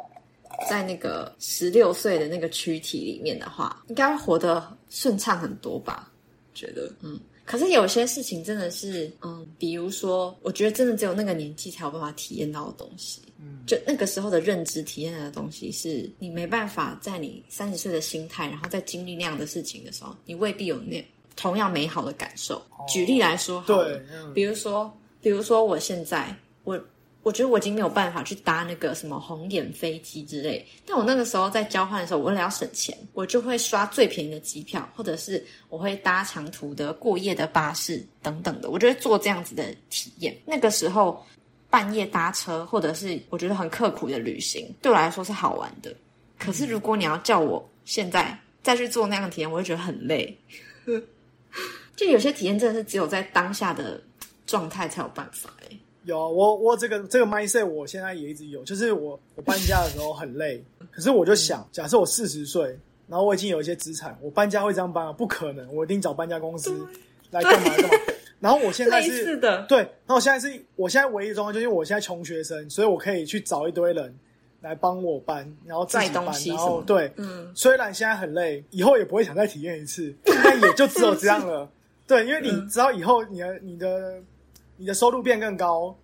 [0.69, 6.11] 在那个十六岁的那个躯体里面的话，应该会活得顺畅很多吧？
[6.55, 7.21] 觉得，嗯。
[7.45, 13.23] 可是有些事情真的是，嗯，比如说，我觉得真的只有那个年纪才有办法体验到的东西。
[13.41, 22.63] 嗯，就那个时候的认知体验的东西，是你没办法在你三十岁的心态，然后在经历那样的事情的时候，你未必有那同样美好的感受。
[22.89, 26.81] 举例来说对，嗯比如说，比如说我现在我
[27.23, 30.67] 我觉得我已经没有办法去搭那个什么红眼飞机之类。
[30.87, 38.71] 但我那个时候在交换的时候，我为了要省钱，我就会刷最便宜的机票，或者是我会搭长途的过夜的巴士等等的。
[38.71, 40.35] 我就会做这样子的体验。
[40.47, 41.25] 那个时候
[41.69, 45.95] 半夜搭车，或者是我觉得很刻苦的旅行，对我来说是好玩的。
[46.39, 50.35] 可是如果你要叫我现在再去做那样的体验，我会觉得很累。
[51.95, 54.03] 就有些体验真的是只有在当下的
[54.47, 55.51] 状态才有办法。
[56.05, 65.13] 有啊我我这个这个 mindset 我现在也一直有，就是我我搬家的时候很累，可是我就想，假设我四十岁，然后我已经有一些资产，我搬家会这样搬啊？
[65.13, 66.87] 不可能，我一定找搬家公司
[67.31, 67.91] 来干嘛干嘛。
[68.41, 74.15] 然后我现在 类是的，对，然后我现在是我现在唯一的状况，就是我现在穷学生，所以我可以去找一堆人
[74.63, 81.69] 来帮我搬，然后自己搬然后对，嗯，虽然现在很累，以后也不会想再体验一次，但也就只有这样了。
[82.09, 84.21] 对，因为你嗯知道以后你的你的
[84.81, 85.95] 你的收入变更高，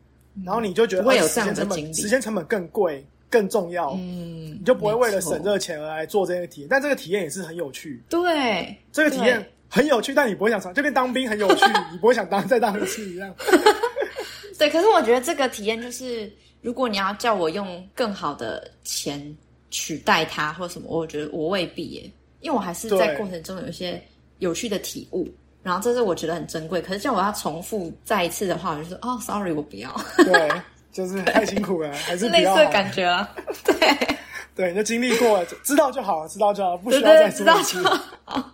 [0.45, 6.69] 然后你就觉得会有这样时间成本的经历时间成本更贵更重要，嗯，你就不会为了省这个钱而来做这个体验。
[6.69, 13.35] 但这个体验也是很有趣，对这个体验很有趣，但你不会想尝，就跟当兵很有趣， 你不会想当再当一次一样。
[14.59, 16.31] 对，可是我觉得这个体验就是，
[16.63, 19.37] 如果你要叫我用更好的钱
[19.71, 22.11] 取代它或什么，我觉得我未必耶，
[22.41, 23.17] 因为我还是在对。
[23.17, 24.03] 过程中有一些
[24.39, 25.29] 有趣的体悟，
[25.67, 26.81] 然后这是我觉得很珍贵。
[26.81, 32.71] 可是叫我要重复再一次的话，我就说哦，sorry，我不要，对，就是太辛苦了，还是 不类似的。
[32.71, 33.29] 感觉啊。
[33.67, 34.17] 对
[34.55, 37.83] 对，你就经历过了，知道就好了，知道就好了，不需要再知道就。
[38.25, 38.53] 好，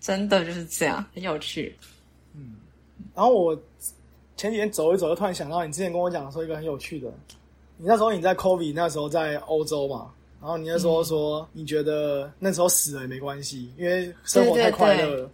[0.00, 1.76] 真的就是这样，很有趣。
[3.12, 3.60] 然后我
[4.36, 7.08] 前几天走一走，就突然想到你之前跟我讲说一个很有趣的，
[7.76, 15.30] 你那时候你在 COVID 那时候在欧洲嘛，然后你那时候说你觉得那时候死了也没关系，因为生活太快乐了。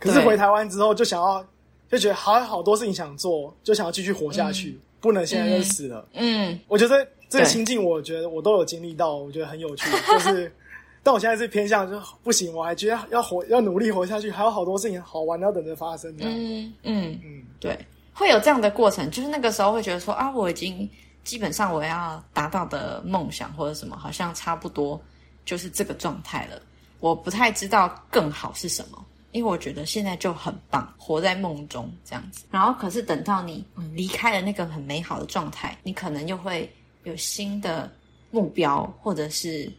[0.00, 1.44] 可是回台湾之后就想要
[1.88, 6.04] 就觉得还有好多事情想做，就想要继续活下去，不能现在就死了。
[6.14, 9.88] 嗯，我觉得这个心境，我觉得我都有经历到，我觉得很有趣。
[10.08, 10.52] 就是，
[11.02, 16.10] 但我现在是偏向，就不行，我还觉得要活，要努力活下去，还有好多事情好玩要等着发生。
[16.18, 17.78] 嗯嗯，嗯，对，
[18.14, 20.88] 会有这样的过程，就是那个时候会觉得说啊，我已经
[21.24, 25.00] 基本上我要达到的梦想或者什么，好像差不多
[25.44, 26.60] 就是这个状态了。
[27.00, 32.44] 我不太知道更好是什么，因为我觉得现在就很棒，活在梦中这样子。
[32.50, 36.70] 然后可是等到你嗯离开了那个很美好的状态，你可能又会
[37.04, 37.90] 有新的
[38.30, 39.72] 目标，或者是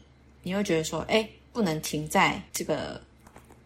[0.44, 3.02] 你会觉得说，哎，不能停在这个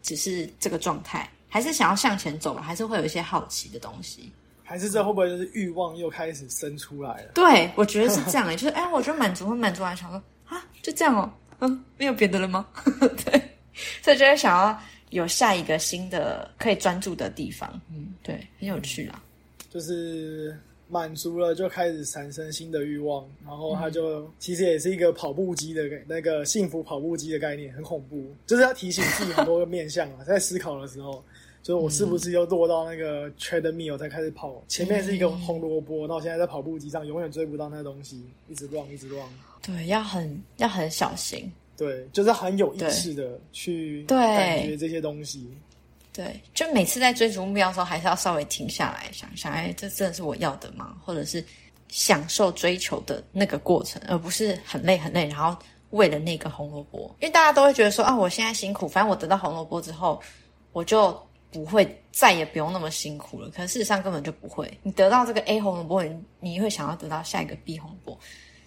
[0.02, 4.32] 只是这个状态，还是想要向前走吧，还是会有一些好奇的东西。
[4.68, 7.32] 还是这会不会就是欲望又开始生出来了？
[7.36, 12.66] 对，我觉得是这样诶，就是哎，我觉得满足会满足完，想说啊，就这样哦，嗯，没有别的了吗？
[13.24, 13.58] 对，
[14.02, 17.82] 所以就会想要有下一个新的可以专注的地方。
[17.90, 19.24] 嗯，对，很有趣啊。
[19.70, 28.24] 就是满足了，就开始产生新的欲望，然后他就、其实也是一个跑步机的概那个幸福跑步机的概念，很恐怖。
[28.46, 31.24] 就是要提醒自己很多个面向啊，在思考的时候，
[31.62, 39.28] 就是我是不是又落到那个 treadmill 才开始跑，前面是一个红萝卜，那我现在在跑步机上永远追不到那个东西，一直 run 一直 run。
[39.62, 41.52] 对，要很要很小心。
[41.78, 45.50] 对，就是很有意识的去对感觉这些东西。
[46.14, 50.96] 对，就每次在追逐目标的时候，还是要稍微停下来想一想，哎，这真的是我要的吗？
[51.04, 51.44] 或者是
[51.90, 55.58] 享受追求的那个过程，而不是很累很累，然后
[55.90, 57.14] 为了那个红萝卜。
[57.20, 60.22] 因为大家都会觉得说啊，我现在辛苦，反正我得到红萝卜之后，
[60.72, 63.50] 我就不会再也不用那么辛苦了。
[63.50, 68.20] 可是事实上根本就不会，你得到这个 A 红萝卜，你你会想要得到下一个 B 红萝卜。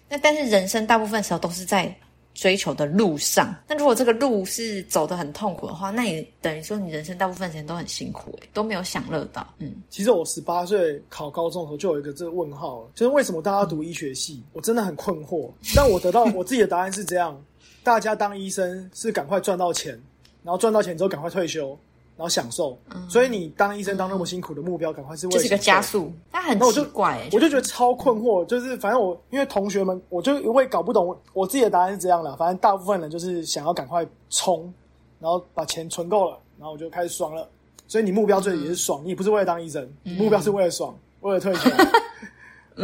[0.07, 1.91] 那但是人生大部分时候都是在
[2.33, 3.53] 追求的路上。
[3.67, 9.45] 那如果这个路是走得很痛苦的话，那也等于说你人生大部分时间都很辛苦、欸，都没有享乐到。
[9.59, 15.49] 嗯，其实我十八岁考高中的时候就有一个这个问号了，就是为什么大家读医学系，我真的很困惑。
[15.75, 17.41] 但我得到我自己的答案是这样：
[17.83, 19.99] 大家当医生是赶快赚到钱，
[20.43, 21.77] 然后赚到钱之后赶快退休，
[22.19, 22.77] 然后享受。
[23.07, 34.73] 所以你当医生当那么辛苦的目标，赶快是为了嗯就是个加速，但很那我就奇怪、欸，我就觉得超困惑，就是反正我因为同学们，我就会搞不懂我我自己的答案是这样的，反正大部分人就是想要赶快冲，
[35.17, 37.47] 然后把钱存够了，然后我就开始爽了。
[37.87, 41.69] 所以你目标最也是爽，你也不是为了当医生，你目标是为了爽，为了退休。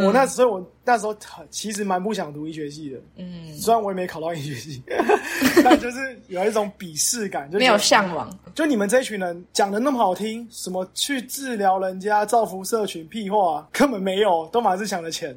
[0.04, 4.82] 我那所以，我那时候很其实蛮不想读医学系的，嗯， 虽然我也没考到医学系，
[5.64, 8.28] 但就是有一种鄙视感，就没有向往。
[8.54, 15.36] 就你们这一群人讲的那么好听，什么去治疗人家、造福社群，屁话，根本没有，都满是想着钱。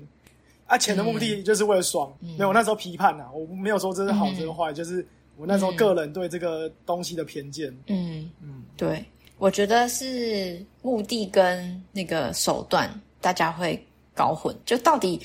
[0.68, 2.12] 啊，钱的目的就是为了爽。
[2.20, 7.76] 没有，我那时候批判呐、我没有说这是好，这是坏，就是我那时候个人对这个东西的偏见。
[7.88, 9.04] 嗯嗯，对，
[9.40, 12.88] 我觉得是目的跟那个手段，
[13.20, 13.84] 大家会
[14.20, 14.54] 搞混。
[14.66, 15.22] 就到底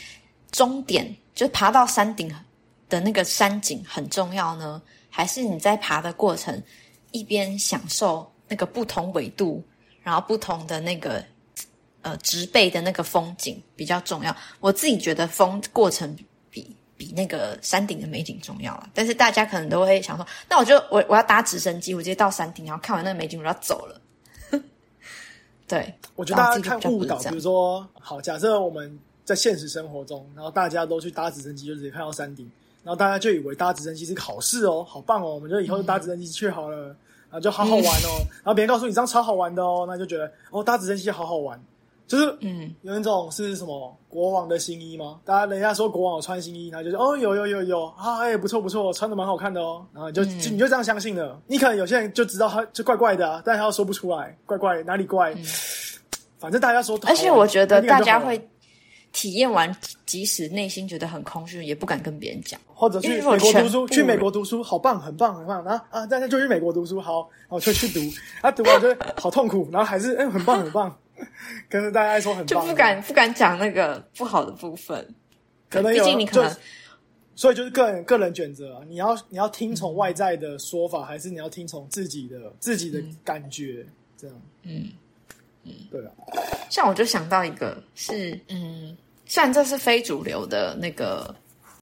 [0.53, 1.05] 终点
[1.35, 2.33] 就爬到山顶
[2.89, 4.81] 的那个山景很重要呢，
[5.11, 6.63] 还是你在爬的过程
[7.11, 9.65] 一边享受那个不同纬度，
[10.03, 11.25] 然后不同的那个
[12.03, 14.37] 呃植被的那个风景比较重要？
[14.61, 16.17] 我自己觉得风过程
[16.51, 18.89] 比比那个山顶的美景重要了。
[18.95, 24.01] 但是大家可能都会想说，那我就我我要搭直升机，我直接到山顶，然后看完那个美景，我要走了。
[25.66, 32.50] 对，我觉得大家看误导，比如说，好，假设我们在现实生活中，然后大家都去搭直升机，就直接看到山顶，
[32.83, 41.59] 然后大家就以为搭直升机是个好事哦，好棒哦，我们就以后就搭直升机去好了，然后就好好玩哦，然后别人告诉你这样超好玩的哦，那就觉得哦，搭直升机好好玩。
[42.07, 45.21] 就是嗯，有一种是什么国王的新衣吗？
[45.25, 49.85] 大家人家说国王有穿新衣，然后就说哦，有有有有啊，哎，不错不错，穿的蛮好看的哦。
[49.93, 51.40] 然后就你就这样相信了。
[51.47, 55.35] 你可能有些人就知道他就怪怪的啊，但他又说不出来，怪怪哪里怪。
[56.38, 58.38] 反正大家说，而且我觉得大家会
[59.12, 62.61] 体验完，即使内心觉得很空虚，也不敢跟别人讲。
[62.75, 65.64] 或者去美国读书，去美国读书好棒，很棒很棒。
[65.64, 68.01] 然后啊，大家就去美国读书，好，然后就去读，
[68.43, 70.95] 啊，读完就好痛苦，然后还是哎，很棒很棒。
[71.71, 75.15] 可是大家说很就不敢不敢讲那个不好的部分，
[75.69, 76.57] 可能毕竟你可能，
[77.35, 83.85] 所以就是个人个人选择，啊你要你要听从外在的说法，还是你要听从自己的自己的感觉？
[84.17, 84.91] 这样，嗯
[85.65, 86.11] 嗯，对啊。
[86.71, 91.35] 像我就想到一个，是嗯，虽然这是非主流的那个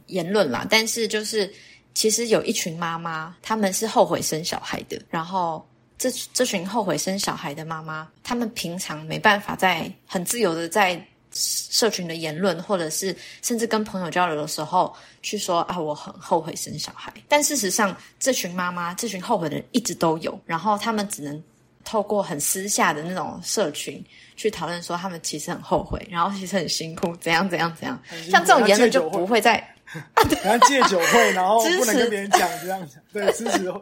[0.07, 1.53] 言论啦，但是就是
[1.95, 5.65] 其实有一群妈妈，他们是后悔生小孩的，然后。
[6.03, 17.15] 这这群后悔生小孩的妈妈，他们平常没办法在很自由的在社群的言论，或者是甚至跟朋友交流的时候，去说啊，我很后悔生小孩。
[17.29, 21.41] 但事实上，这群妈妈，这群后悔的人一直都有，然后他们只能
[21.85, 27.97] 透过很私下的那种社群去讨论，说他们其实很后悔，然后其实很辛苦，怎样怎样怎样。
[28.29, 29.65] 像这种言论就不会在，
[30.43, 33.73] 然后戒酒会，然后不能跟别人讲这样子，对，支持。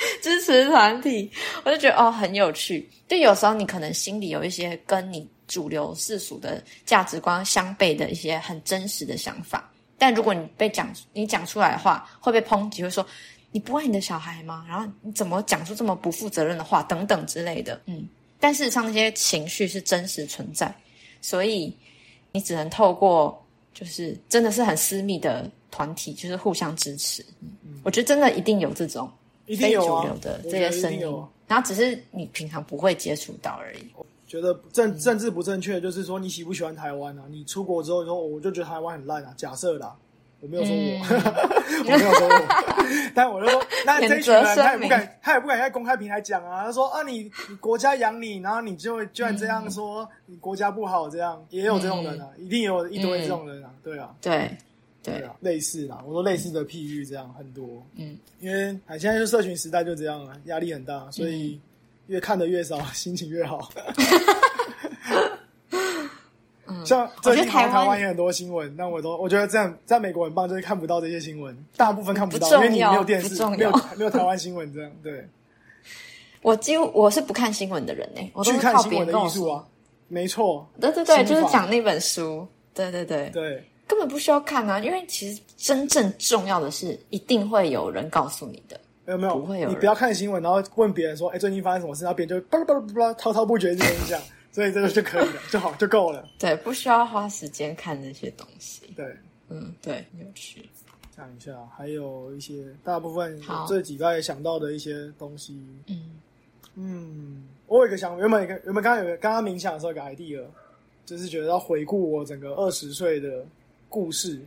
[0.22, 1.30] 支持团体，
[1.64, 2.88] 我就觉得哦很有趣。
[3.08, 13.04] 就有时候你可能心里有一些跟你主流世俗的价值观相悖的一些很真实的想法，但如果你被讲你讲出来的话，会被抨击，会说
[13.50, 14.64] 你不爱你的小孩吗？
[14.68, 17.80] 然后你怎么讲出这么不负责任的话等等之类的。
[17.86, 18.08] 嗯，
[18.38, 20.72] 但事实上那些情绪是真实存在，
[21.20, 21.76] 所以
[22.30, 27.26] 你只能透过就是真的是很私密的团体，就是互相支持。
[27.42, 29.10] 嗯，我觉得真的一定有这种。
[29.56, 31.00] 非主流的这些声音，
[31.46, 33.86] 然后只是你平常不会接触到而已。
[34.26, 37.22] 觉得政政治不正确，就是说你喜不喜欢台湾啊？
[37.28, 39.34] 你出国之后说，我就觉得台湾很烂啊。
[39.36, 39.92] 假设啦，
[40.38, 40.80] 我没有说我，
[41.82, 42.46] 我没有说我，
[43.12, 46.64] 但我就说，那这群人他也不敢，他也不敢在公开平台讲啊。
[46.64, 54.56] 他说啊，你你国家养你，然后你就居然这样说，你国家不好，这样也有这种人啊，一定有一堆这种人啊，对啊，对。
[55.02, 61.58] 对啊，类似啦，我说类似的譬喻这样很多，嗯，因为哎，现在就社群时代就这样了，压力很大，所以
[62.08, 63.70] 越看的越少， 心情越好。
[66.66, 74.92] 嗯，像最近台湾也很多新闻，那我都我觉得这样在美国很棒，就是看不到这些新闻，大部分看不到，因为你没有电视，没有没有台湾新闻这样。
[75.02, 75.26] 对，
[76.42, 79.66] 我几乎我是不看新闻的人呢，我去看新闻的艺术啊，
[80.08, 83.30] 没错，对对对，就是讲那本书，对对对。
[83.30, 83.64] 对。
[83.90, 88.80] 根本不需要看啊，因为其实真正重要的是，一定会有人告诉你的。
[89.04, 89.68] 没有没有，不会有。
[89.68, 94.22] 你不要看新闻，然后问别人说：“哎，最近发生什么事？”然后别人就巴拉巴拉巴拉滔滔不绝跟你讲，
[94.52, 96.24] 所以这个就可以了，就好就够了。
[96.38, 98.82] 对，不需要花时间看那些东西。
[98.94, 99.04] 对，
[99.48, 100.68] 嗯，对，有趣。
[101.16, 105.60] 讲一下，还有一些大部分这几代想到的一些东西。
[105.88, 106.20] 嗯
[106.76, 110.44] 嗯，我有一个想，原本一个原本刚刚有个刚刚冥想的时候有个 idea，
[111.04, 113.44] 就是觉得要回顾我整个二十岁的。
[113.90, 114.40] 故事，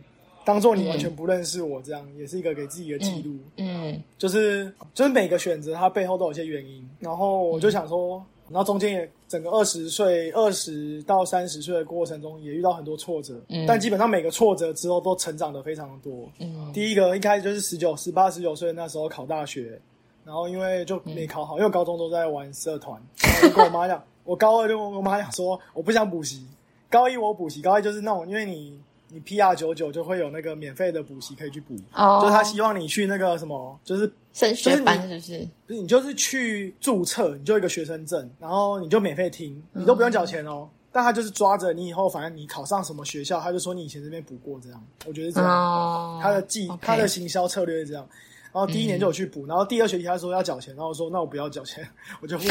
[0.44, 3.36] 当做你完全不认识我，这样也是一个给自己的记录。
[3.58, 6.86] 嗯，就是就是每个选择它背后都有些原因。
[6.98, 13.40] 然后我就想说，然后中间也整个二十岁、二十到三十岁的过程中，也遇到很多挫折。
[13.48, 16.28] 嗯，但基本上每个挫折之后都成长的非常的多。
[16.40, 19.80] 嗯，第一个一开始就是十九、十八、十九岁那时候考大学，
[20.24, 23.00] 然后因为就没考好，因为高中都在玩社团，
[23.42, 26.46] 就跟我妈讲，我高二就跟我妈讲说，我不想补习。
[26.90, 28.78] 高一我补习，高一就是那种因为你。
[29.14, 35.48] 你 P R 九九就会有那个免费的补习可以去补，就是他希望你去那个什么，就是升学班，是不是？
[35.68, 40.68] 不是，你就是去注册，你就一个学生证，然后你就免费听，你都不用缴钱哦。
[40.90, 44.84] 但他就是抓着你以后，反正你考上什么学校，他就说你以前这边补过这样。
[45.06, 48.04] 我觉得这样，他的技，他的行销策略是这样。
[48.52, 51.88] 然后第一年就有去补，然后第二学期他说要缴钱，然后说那我不要缴钱，
[52.20, 52.44] 我就不。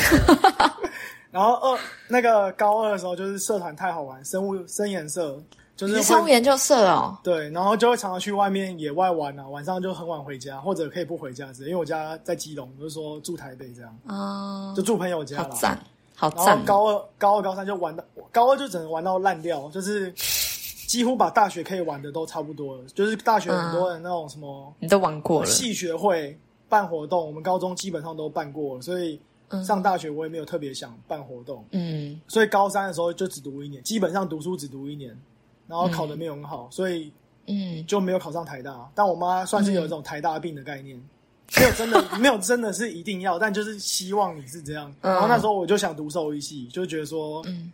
[1.32, 5.42] 然后二那个高二的时候就是社团太好玩，生物生颜色。
[5.76, 15.50] 就是会你是上研究社哦，对，然后就会常常去外面野外玩啊，晚上就很晚回家，或者可以不回家之类，因为我家在基隆，就是说住台北这样，啊就，住朋友家啦。
[15.50, 15.80] 好赞，
[16.16, 22.84] 好然赞高二、高二、高三就玩到高二就只能玩到烂掉，就是几乎把大学可以玩的都差不多了。
[22.94, 26.38] 就是大学很多人那种什么你都玩过了，系学会
[26.70, 29.20] 办活动，我们高中基本上都办过了，所以
[29.66, 31.66] 上大学我也没有特别想办活动。
[31.72, 35.18] 嗯所以高三的时候就只读一年，基本上读书只读一年，
[35.68, 37.12] 然后考的没有很好，所以
[37.48, 38.90] 嗯就没有考上台大。
[38.94, 40.96] 但我妈算是有一种台大病的概念，
[41.58, 44.94] 没有真的 没有真的是一定要，但就是希望你是这样。
[45.02, 47.72] 嗯然后那时候我就想读兽医系，就觉得说，嗯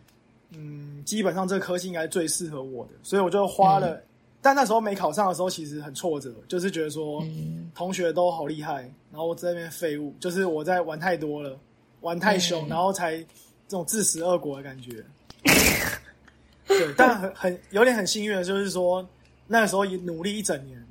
[0.50, 4.00] 嗯，基本上这个科系应该最适合我的，所以我就花了。
[4.42, 8.82] 但那时候没考上的时候，其实很挫折，就是觉得说嗯同学都好厉害，
[9.12, 11.58] 然后我在那边废物，就是我在玩太多了，
[12.00, 13.26] 玩太凶，嗯然后才这
[13.76, 15.04] 种自食恶果的感觉。
[17.00, 19.06] 对，但很很有点很幸运的，就是说
[19.46, 20.82] 那时候也努力一整年，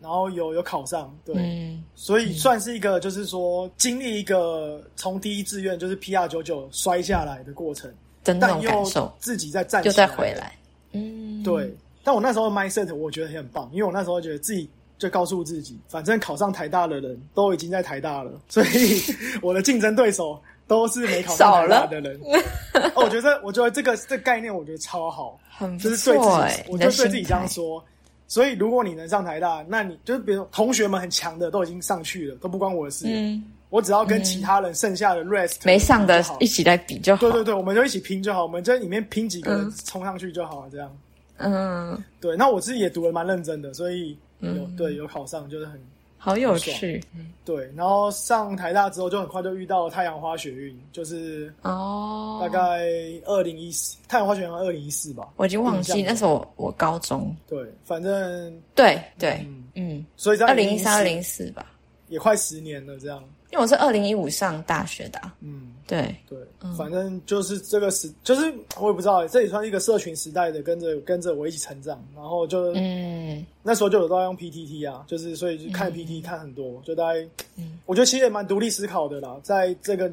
[0.00, 7.92] 然后有有考上，对，嗯所以算是一个就是说经历一个从第一志愿就是 PR 九九摔下来的过程，
[8.22, 8.84] 但又
[9.18, 10.56] 自己再站起又再回来，
[10.92, 19.02] 嗯，对，但我那时候 mindset 我觉得也很棒，因为我那时候觉得自己就告诉自己，反正考上台大的人都已经在台大了，所以
[19.42, 22.20] 我的竞争对手都是没考上台大的人。
[22.94, 27.84] 哦，我觉得我觉得这个这个概念我觉得超好，很不就是对自错哎己，，我就对自己这样，说。
[28.26, 33.04] 所以如果你能上台大，那你就是比如说同学们很强的都已经上去了，都不关我的事。
[33.06, 39.72] 嗯，我只要跟其他人剩下的 rest 没上的一起来比就好，对对对，我们就一起拼就好，我们在里面拼几个人嗯。
[39.84, 40.90] 冲上去就好了，这样。
[41.36, 44.74] 嗯，对，那我自己也读的蛮认真的，所以有、嗯。
[44.76, 45.78] 对有考上，就是很
[46.24, 47.04] 好有趣。
[47.44, 47.70] 对。
[47.76, 52.88] 然后上台大之后，就很快就遇到太阳花学运，就是哦，大概
[53.26, 55.28] 二零一四太阳花学运二零一四吧。
[55.36, 61.66] 我已经忘记那时候我我高中，对，反正对对嗯，嗯，所以在二零一三、二2014零四吧，
[62.08, 63.22] 也快十年了，这样。
[63.54, 66.36] 因为我是二零一五上大学的啊，嗯，对，对，
[66.76, 73.46] 反正就是这个时，就是我也不知道，这也算是一个社群时代的，跟着跟着我一起成长，然后就、嗯。
[73.62, 77.20] 那时候就有在用 PTT 啊，就是所以就看 PT 看很多，就大概，
[77.54, 77.78] 嗯。
[77.86, 80.10] 我觉得其实也蛮独立思考的啦，在这个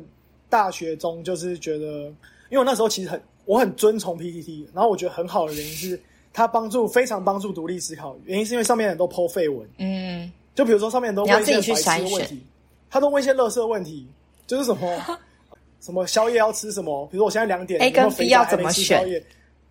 [0.48, 6.00] 大学中，就是觉得，因为我那时候其实很我很遵从 PTT，然后我觉得很好的原因是
[6.32, 10.32] 它帮助非常帮助独立思考，原因是因为上面人都 PO 废文，嗯。
[10.54, 12.44] 就比如说上面人都问一些白痴问题，
[12.92, 14.08] 他都问一些乐色问题，
[14.46, 15.20] 就是什么
[15.82, 19.00] 什么宵夜要吃什么，比如说我现在两点 A 跟 B 要怎么吃选？
[19.00, 19.24] 宵夜？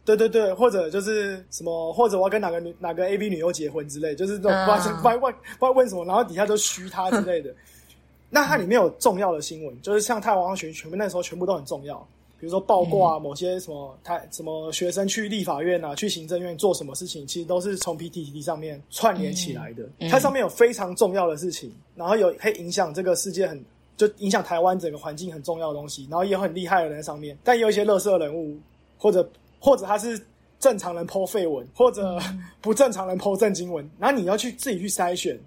[0.04, 7.54] 对对对，或者就是什么，或者我要跟哪个女哪个 A B 女优结婚之类，就是这种嗯不知道不知道问不知道问什么，然后底下就虚他之类的。
[8.32, 12.08] 那它里面有重要的新闻，就是像太王学全部那时候全部都很重要，
[12.41, 13.22] 比如说报挂、啊嗯。
[13.22, 19.88] 某些什么台什么学生去立法院啊，去行政院做什么事情，其实都是从 PTT 上面串联起来的。
[19.99, 20.09] 嗯。
[20.09, 23.62] 它上面有非常重要的事情，然后有可以影响这个世界很
[23.97, 28.59] 就影响台湾整个环境很重要的东西，然后也有很厉害的人在上面，但也有一些乐色人物，
[28.97, 30.18] 或者或者他是
[30.59, 32.18] 正常人剖废文，或者
[32.62, 35.38] 不正常人剖正经文，然后你要去自己去筛选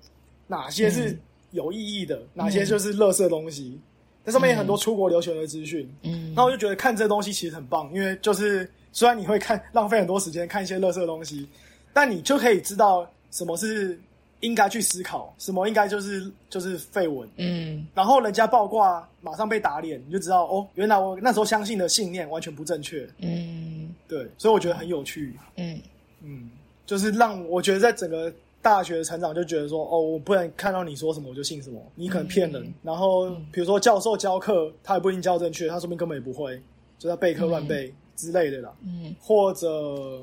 [0.46, 1.18] 哪些是
[1.50, 3.80] 有意义的，哪些就是乐色东西。
[4.24, 11.48] 那上面有很多出国留学的资讯，嗯那我就觉得看这东西其实很棒，因为就是虽然你会看浪费很多时间看一些垃圾的东西，
[11.92, 14.00] 但你就可以知道什么是
[14.40, 17.28] 应该去思考，什么应该就是就是废文。
[17.38, 23.08] 嗯然后人家爆挂马上被打脸，你就知道哦，原来我那时候相信的信念完全不正确。
[23.20, 25.34] 嗯对，所以我觉得很有趣。
[25.58, 25.80] 嗯
[26.22, 26.50] 嗯，
[26.86, 28.32] 就是让我觉得在整个
[28.64, 32.74] 大学的成长，就觉得说，哦，我不能看到你说什么我就信什么，你可能骗人。
[32.82, 36.60] 然后比如说教授教课，他也不一定教正确，他说明根本也不会，
[36.98, 38.74] 就在备课乱背之类的啦。
[38.82, 40.22] 嗯，或者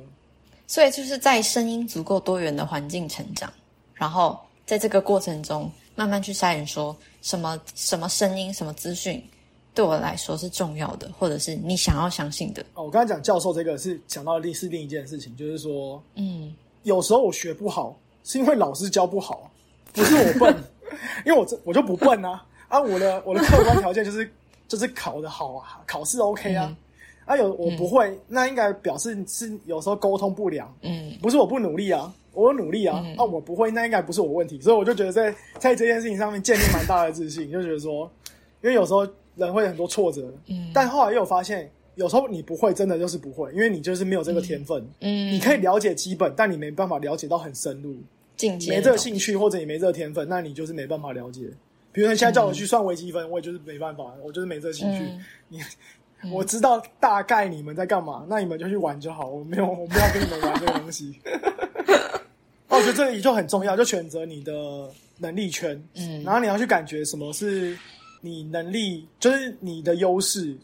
[0.66, 3.52] 所以就是在声音足够多元的环境成长，
[3.92, 9.22] 然后在这个过程中慢慢去筛选，说什么什么声音、什么资讯
[9.74, 12.64] 对我来说是重要的，或者是你想要相信的。
[12.72, 17.94] 哦，我刚才讲教授这个是讲到另是另一件事情，就是说嗯有时候我学不好，
[18.24, 19.50] 是因为老师教不好，
[19.92, 20.56] 不是我笨，
[21.26, 22.44] 因为我这我就不笨啊。
[22.68, 22.80] 啊！
[22.80, 24.32] 我的我的客观条件就是
[24.68, 26.72] 就是考得好啊，考试 OK 啊，
[27.24, 31.12] 啊有我不会，那应该表示是有时候沟通不良，嗯。
[31.20, 38.08] 不是我不努力啊，我努力啊，啊我不会，那应该不是我问题，所以我就觉得在在这件事情上面建立蛮大的自信，就觉得说，
[38.62, 39.04] 因为有时候
[39.34, 40.70] 人会有很多挫折，嗯。
[40.72, 44.84] 但后来又有发现，有时候你不会，真的就是不会，因为你就是没有这个天分。
[45.00, 47.96] 嗯，你可以了解基本，但你没办法了解到很深入。
[48.68, 51.42] 没这个兴趣或者你没这个天分，那你就是没办法了解。
[51.92, 55.04] 比如说你现在叫我去算微积分，我也就是没办法，我就是没这个兴趣。
[55.04, 55.60] 嗯你
[56.30, 61.18] 我知道大概你们在干嘛，那你们就去玩就好，我没有我不要跟你们玩这个东西。
[62.68, 64.52] 哦，我觉得这里就很重要，就选择你的
[65.18, 67.76] 能力圈，嗯然后你要去感觉什么是
[68.20, 70.54] 你能力，就是你的优势，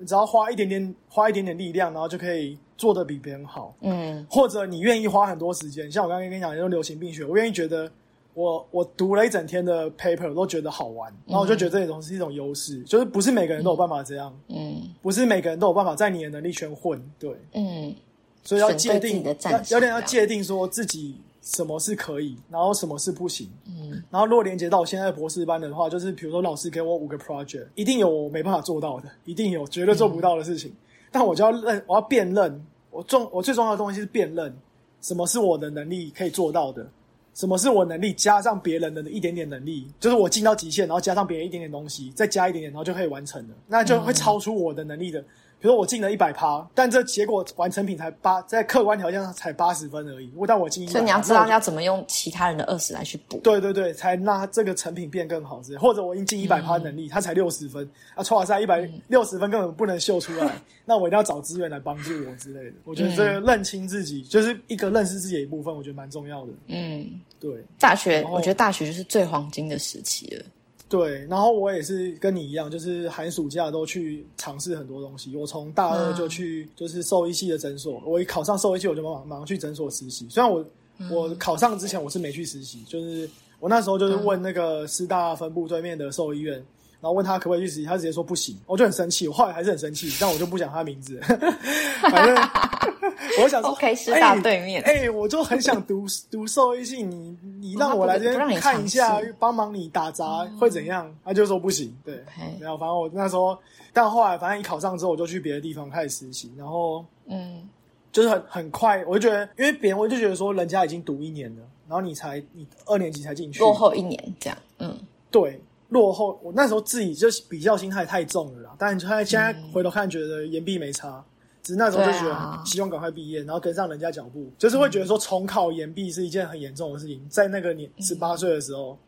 [0.00, 3.74] 你只要花一点点花一点点力量，然后就可以做的比别人好。
[3.82, 4.26] 嗯。
[4.30, 7.88] 或者你愿意花很多时间，像我刚刚跟你讲，就是流行病学，我愿意觉得
[8.32, 14.82] 我我读了一整天的 paper 都觉得好玩，然后我就觉得这种是一种优势，就是不是每个人都有办法这样，嗯。
[15.02, 17.94] 不是每个人都有办法在你的能力圈混，对，嗯。
[18.42, 23.48] 所以要界定要有点要界定说自己什么是可以，然后什么是不行。
[23.66, 30.72] 嗯然后如果连接到我现在的博士班的话，就是比如说老师给我五个 project，一定有我没办法做到的，一定有绝对做不到的事情，
[31.10, 34.54] 但我就要认，我要辨认，我重我最重要的东西是辨认
[35.00, 36.86] 什么是我的能力可以做到的，
[37.34, 45.24] 什么是我能力加上别人的一点点能力，就是我进到极限，然后加上别人一点点东西，再加一点点，然后就可以完成了，那就会超出我的能力的。
[45.60, 50.32] 比如说我进了一百趴，但这结果完成品才八，在客观条件上才八十分而已。
[50.34, 53.36] 我但我进所以你要知道要怎么用其他人的二十来去补。
[53.38, 60.50] 对对对，才让这个成品变更好之类，或者我已经进一百趴能力，他才六十分，啊，错赛一百六十分根本不能秀出来，
[60.86, 62.76] 那我一定要找资源来帮助我之类的。
[62.84, 66.52] 我觉得这个认清自己，就是一个认识自己的一部分，我觉得蛮重要的。
[66.68, 70.44] 嗯，对大学我觉得大学就是最黄金的时期了。
[70.90, 75.36] 对，然后我也是跟你一样，就是寒暑假都去尝试很多东西。
[75.36, 80.26] 我从大二就去就是兽医系的诊所，我一考上兽医系我就马马上去诊所实习。
[80.28, 80.66] 虽然我
[81.08, 83.30] 我考上之前我是没去实习，就是
[83.60, 86.60] 我那时候就是问那个师大分部对面的兽医院，
[87.00, 91.18] 然后问他可不可以去实习，他直接说不行，我就很生气，我后来还是很生气，但我就不讲他名字，
[92.02, 92.36] 反正
[93.42, 94.82] 我想说 OK，师大对面。
[94.82, 101.12] 哎、我就很想读读兽医系，你你让我来这边看一下，帮忙你打杂会怎样？
[101.24, 102.22] 他就说不行，对。
[102.60, 103.58] 然后反正我那时候，
[103.92, 107.68] 但后来反正一考上之后，我就去别的地方开始实习，然后嗯。
[108.12, 114.58] 就是很很快，我就觉得，因为别人我就觉得说，人家已经读一年了，然后你才你二年级才进去，落后一年这样。
[114.78, 114.98] 嗯。
[115.30, 115.60] 对
[115.90, 121.22] 落后，我那时候自己就是比较心态太重了啦，但现在现在回头看，觉得延毕没差。
[121.62, 128.98] 只是那时候就觉得希望赶快毕业，然后跟上人家脚步，就是会觉得说重考延毕是一件很严重的事情，在那个年十八岁的时候，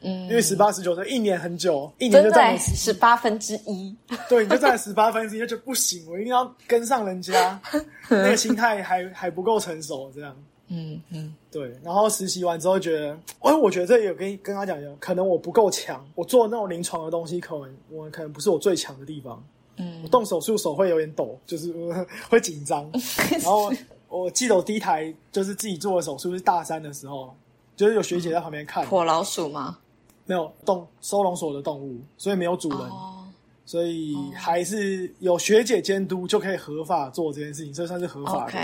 [0.00, 3.94] 嗯，因为十八十九岁一年很久，一年就占了十八分之一。
[4.26, 7.60] 对，你就占了十八分之一，就觉得不行，我一定要跟上人家，
[8.08, 10.34] 那个心态还还不够成熟，这样。
[10.68, 19.42] 嗯嗯对，然后实习完之后觉得，哎，我觉得这也有跟跟他讲一样，可能我不够强，我做那种临床的东西，可能我可能不是我最强的地方。
[19.80, 22.90] 嗯我动手术手会有点抖，就是、呃会紧张。
[23.40, 23.72] 然后
[24.08, 27.32] 我记得我第一台就是自己做的手术是大三的时候，
[27.76, 29.78] 就是有学姐在旁边看，火老鼠吗？
[30.26, 32.78] 没有动收容所的动物，所以没有主人。
[32.78, 33.24] 哦，
[33.64, 38.58] 所以还是有学姐监督就可以合法做这件事情，这算是合法的。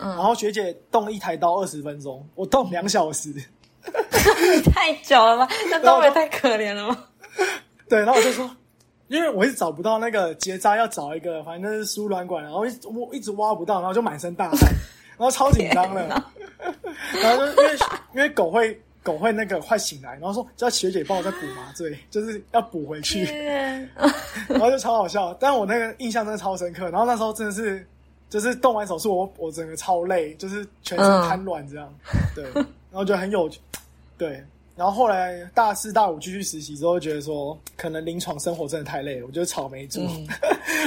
[0.00, 3.32] 然后学姐动一台刀二十分钟，我动两小时。
[4.74, 5.48] 太久了吧？
[5.70, 7.04] 那动也太可怜了吗？
[7.88, 8.50] 对，然后我就说，
[9.06, 14.58] 因为我一直找不到那个结扎，要找一个反正是输卵管，然后一直我一直挖不到，然后就满身大汗，
[15.16, 16.06] 然后超紧张的。
[17.22, 17.76] 然后就因为
[18.14, 23.24] 因为狗会狗会那个快醒来，然后说叫学姐帮我再补麻醉，就是要补回去。
[24.48, 26.90] 然后就超好笑，但我那个印象真的超深刻。
[26.90, 27.86] 然后那时候真的是，
[28.28, 31.92] 就是动完手术，我我整个超累，就是全身瘫软这样。
[32.34, 33.50] 对，然后就很有
[34.16, 34.42] 对。
[34.76, 40.00] 然后后来大四大五继续实习之后，觉得说可能临床生活真的太累了，我就是草莓族，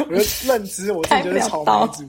[0.09, 2.05] 我就认知我自己就是草莓族，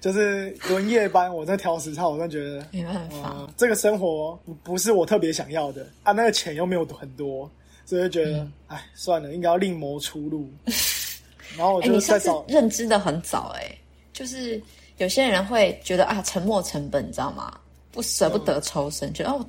[0.00, 7.48] 就是轮夜班我在调时差，我真的觉得没办法，呃，这个生活不不是我特别想要的啊，那个钱又没有很多，
[7.84, 10.48] 所以就觉得，哎、算了，应该要另谋出路。
[11.56, 13.78] 然后我哎、就你算是再找，认知的很早哎、
[14.16, 14.60] 就是
[14.96, 17.52] 有些人会觉得啊，沉没成本，你知道吗？
[17.92, 19.46] 不舍不得抽身，觉得哦，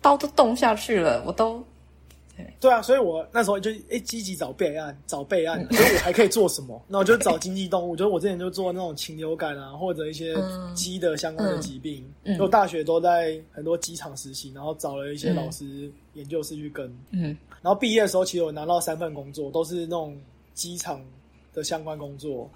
[0.00, 1.62] 刀都动下去了，我都
[2.58, 6.82] 对啊，所以我那时候就哎积极找备案，找备案，所以我还可以做什么？
[6.88, 10.34] 那我就找经济动物，就是我之前就做那种禽流感啊，或者一些
[10.74, 12.02] 鸡的相关的疾病。
[12.24, 16.86] 嗯因为我大学都在很多机场实习，然后找了一些老师、研究室去跟。
[17.10, 20.16] 嗯然后毕业的时候，其实我拿到三份工作，都是那种
[20.54, 21.00] 机场
[21.52, 22.50] 的相关工作。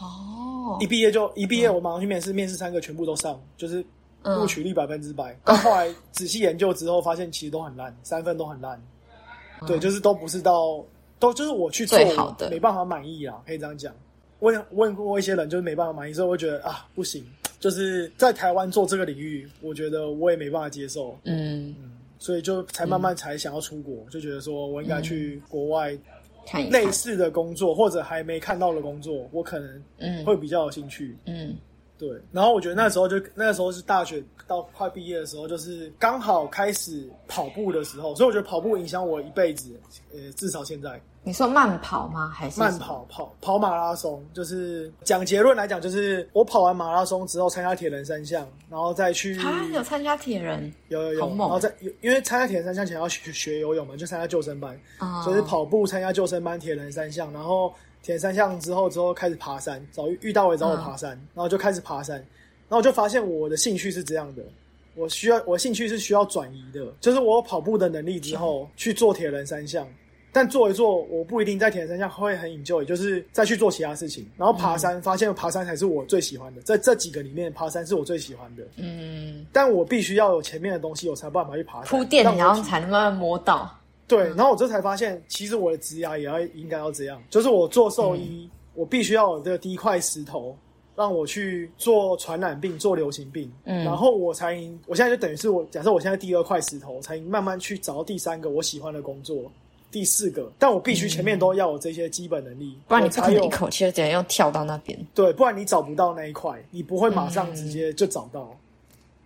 [0.00, 3.84] 哦一，毕业就一毕业，我马上去面试，面试三个全部都上，就是
[4.22, 5.36] 录取率百分之百。
[5.44, 8.80] 但后来仔细研究之后，发现其实都很烂，三分都很烂。
[9.66, 10.84] 对，就是都不是到
[11.18, 11.98] 都就是我去做
[12.48, 13.92] 没办法满意啊，可以这样讲。
[14.40, 17.24] 问问过一些人，就是没办法满意，所以我会觉得啊，不行，
[17.58, 21.18] 就是在台湾做这个领域，我觉得我也没办法接受。
[21.24, 21.74] 嗯，
[22.20, 25.98] 所以就才慢慢才想要出国，就觉得说我应该去国外
[26.48, 31.16] 看一类似的工作或者还没看到的工作，我可能嗯会比较有兴趣。
[31.26, 31.56] 嗯
[31.98, 39.68] 对，然后我觉得那时候就那个时候是大学到快毕业的时候，就是刚好开始跑步的时候，所以我觉得跑步影响我一辈子。
[40.12, 42.32] 呃，至少现在你说慢跑吗？
[42.34, 42.78] 还是慢？
[42.78, 51.70] 跑跑跑马拉松，就是讲结论来讲，就是我跑完马拉松之后参加铁人三项，然后再去啊，有参加铁人有有有，然后再
[52.00, 64.42] 因为参加铁人三项前要学学游泳嘛，就参加救生班，啊，所以是跑步参加救生班、铁人三项，然后铁人三项之后之后开始爬山，找遇到我找我爬山，然后就开始爬山，然后我就发现我的兴趣是这样的，
[64.94, 69.86] 我需要我的兴趣是需要转移的，就是我有跑步的能力之后去做铁人三项。
[70.38, 74.24] 但做一做，我不一定在铁人三项会很 enjoy，就是再去做其他事情。
[74.36, 78.62] 然后爬山，发现爬山才是我最喜欢的，在这几个里面，爬山是我最喜欢的。
[78.76, 81.88] 嗯但我必须要有前面的东西，我才有办法去爬山。
[81.88, 83.68] 铺垫，然后才能慢慢摸到。
[84.06, 90.56] 对，然后我这才发现，其实我的职涯也要应该要这样，就是我做兽医，我必须要有这个第一块石头，
[90.94, 99.50] 让我去做传染病、做流行病，嗯然后我才，我现在就等于是我假设我现在第二块石头，我才慢慢去找到第三个我喜欢的工作，
[99.90, 103.08] 第四个，但我必须前面都要有这些基本能力，不然你
[103.46, 104.98] 一口气就直接又跳到那边。
[105.14, 108.42] 对，不然你找不到那一块，你不会马上直接就找到。
[108.52, 108.56] 嗯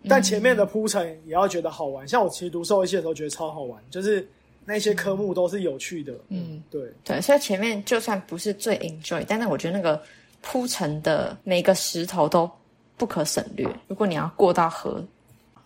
[0.09, 4.29] 但前面的铺陈也要觉得好玩，像我其实读兽医系的时候觉得超好玩，就是
[4.65, 6.13] 那些科目都是有趣的。
[6.29, 10.03] 嗯，对，对，所以前面就算不是最 enjoy，但是我觉得那个
[10.41, 12.51] 铺陈的每个石头都
[12.97, 13.65] 不可省略。
[13.87, 15.01] 如果你要过到河，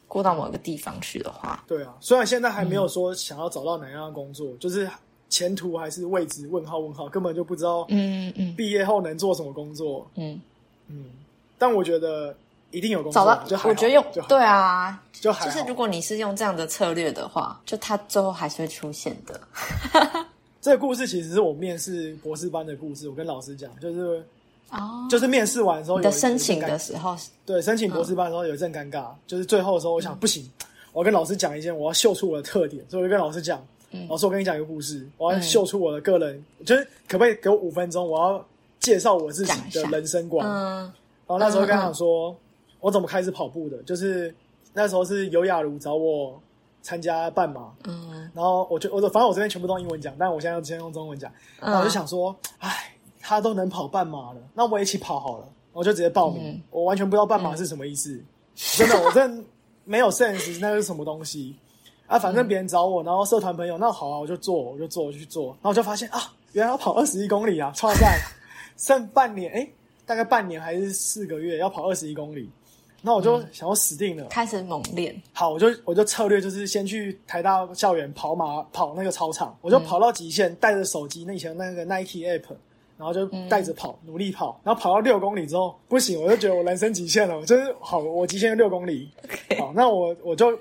[0.09, 4.89] 过到某个地方去的话，对啊，虽然现在还没有说想要找到哪样的工作，就是
[5.29, 8.55] 前途还是未知，问号问号，根本就不知道嗯嗯。
[8.55, 10.09] 毕业后能做什么工作。
[10.15, 10.41] 嗯，
[10.87, 11.07] 嗯，
[11.59, 12.35] 但我觉得
[12.71, 15.45] 一定有工作，找到就还好我觉得用对啊，就好。
[15.45, 19.41] 就是如果你是用这样的策略的话，就它最后还是会出现的。
[20.61, 24.25] 这个故事其实是我面试博士班的故事，我跟老师讲，就是
[24.71, 30.49] 哦，就是面试完的时候有你的申请的时候，对，申请博士班的时候有一阵尴尬，就是最后的时候，我想、不行，
[30.93, 33.65] 我要跟老师讲一件，我要秀出我的特点，所以我就跟老师讲，
[34.09, 38.45] 老师，我跟你讲一个故事，我要秀出我的个人，就是可不可以给我五分钟，我要
[38.81, 40.47] 介绍我自己的人生观。
[40.47, 40.93] 嗯。
[41.29, 42.37] 然后那时候跟他讲说，
[42.81, 44.35] 我怎么开始跑步的，就是
[44.73, 46.41] 那时候是尤雅茹找我
[46.83, 48.31] 参加半马，嗯。
[48.35, 51.33] 然后我就我反正我这边全部都用英文讲，但我现在要先用中文讲。
[51.61, 52.95] 然后我就想说，哎，
[53.29, 55.49] 他都能跑半马了，那我也一起跑好了。
[55.73, 58.23] 我就直接报名，嗯我完全不知道半马是什么意思，
[58.55, 59.45] 真的，我真的
[59.85, 61.57] 没有 sense 那是什么东西
[62.07, 62.17] 啊。
[62.17, 65.47] 反正别人找我，然后社团朋友，那好啊，我就做，我就做，我就去做。
[65.47, 68.17] 然后我就发现啊，原来要跑二十一公里啊，超赞！
[68.79, 69.69] 剩半年，哎，
[70.07, 72.49] 大概半年还是四个月要跑二十一公里。
[73.03, 82.45] 那我就想要死定了，开始猛练，好，我就我就策略就是先去台大校园跑马跑那个操场，我就跑到极限，带着手机，那以前那个 Nike App，
[82.97, 89.11] 然后就带着跑，努力跑，然后跑到六公里之后不行，我就觉得我人生极限了，我就是好，我极限六公里，
[89.59, 90.59] 好，那我我就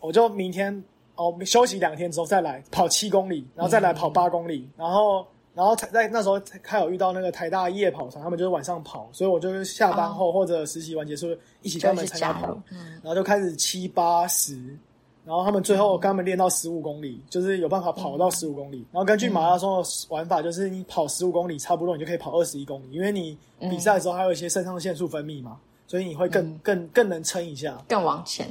[0.00, 0.84] 我就明天
[1.16, 5.26] 哦休息两天之后再来跑七公里，然后再来跑八公里，然后。
[5.56, 11.28] 然后在那时候还有遇到那个台大夜跑团，他们就是晚上跑，所以我就是下班后或者实习完结束
[11.62, 14.76] 一起跟他们参加跑，然后就开始七八十，
[15.24, 18.84] 然后他们最后跟他们练到十五公里，就是有办法跑到十五公里。
[18.92, 28.46] 然后根据马拉松的玩法，就是你跑十五公里差不多你就可以跑二十一公里，因为你比赛的时候还有一些肾上腺素分泌嘛，所以你会更更更能撑一下，更往前。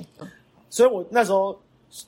[0.69, 1.55] 所以我那时候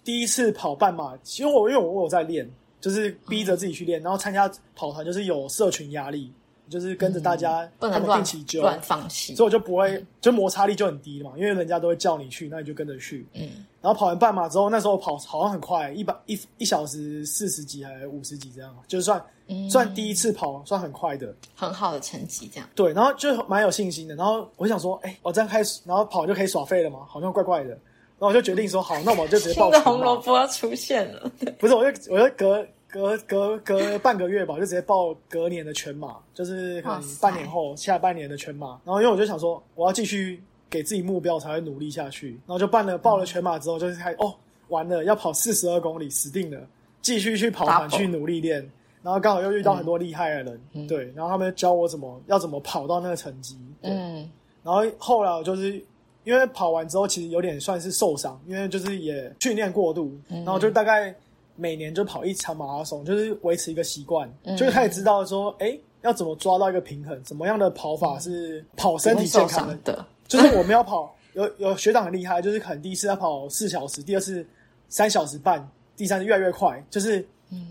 [0.04, 2.50] 第一次跑半马，其实我因为我有在练。
[2.82, 6.32] 就是逼着自己去练，然后参加跑团就是有社群压力，
[6.70, 13.26] 就是跟着大家不能定期揪，乱放弃，所以我就不会，就摩擦力就很低嘛，因为人家都会叫你去，那你就跟着去。
[13.34, 22.68] 嗯，然后跑完半马之后，那时候跑好像很快，一百一一小时四十几还是五十几这样，就是算、嗯、算第一次跑算很快的，很好的成绩这样。
[22.76, 24.16] 对，然后就蛮有信心的。
[24.16, 27.70] 然后我想说，哎，我这样开始，然后跑就可以耍废了吗，好像怪怪的。
[28.18, 31.30] 然后我就决定说，好，那我就直接报红萝卜要出现了。
[31.60, 32.66] 不是，我就我就隔。
[32.96, 38.80] 隔隔隔半个月吧，就直接报隔年的全马，就是可能半年后下半年的全马。
[38.86, 42.30] 然后因为我就想说，我要继续给自己目标，才会努力下去。
[42.48, 44.34] 然后就办了报了全马之后，就是开哦，
[44.70, 46.58] 完了要跑四十二公里，死定了，
[47.02, 48.66] 继续去跑团去努力练。
[49.04, 53.58] 然后刚好又遇到很多厉害的人，嗯、对，然后他们教我怎么要怎么跑到那个成绩。
[53.82, 54.32] 嗯，
[54.64, 55.84] 然后后来我就是
[56.24, 61.14] 因为跑完之后，其实有点算是受伤，因为就是也训练过度，嗯、然后就大概。
[61.56, 70.06] 每年就跑一场马拉松，就是维持一个习惯，嗯、就开始知道说，哎，要怎么抓到一个平衡，怎么样的跑法是跑身体健康的。
[70.28, 74.46] 就是我们要跑，有 有学长很厉害，就是可能第一次要跑四小时，第二次
[74.90, 77.26] 三小时半，第三次越来越快，就是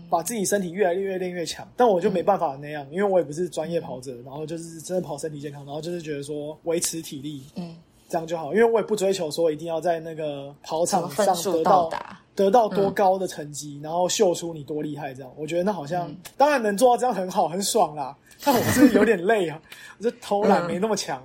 [0.09, 1.67] 把自己身体越来越越练越强。
[1.75, 7.75] 但我就没办法那样，因为我也不是专业跑者，然后就是真的跑身体健康，然后就是觉得说维持体力，嗯，
[8.07, 8.53] 这样就好。
[8.53, 18.15] 因为我也不追求说一定要在那个跑场上得到到达，得到多高的成绩，然后秀出你多厉害，这样我觉得那好像、当然能做到这样很好很爽啦。
[18.43, 19.59] 但我是有点累啊，
[19.97, 21.23] 我这偷懒没那么强，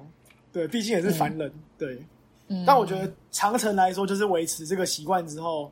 [0.53, 2.01] 对，毕竟也是凡人，对。
[2.49, 5.71] 嗯，但我觉得长城来说，就是维持这个习惯之后，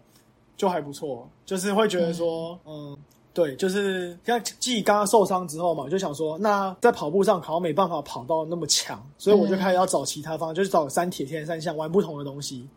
[0.56, 2.96] 就还不错，就是会觉得说，嗯。
[3.34, 12.68] 对，就是像继刚刚受伤之后嘛，我就想说，那在跑步上好像没办法跑到那么强，所以我就开始要找其他方法，就是找三铁、三项玩不同的东西。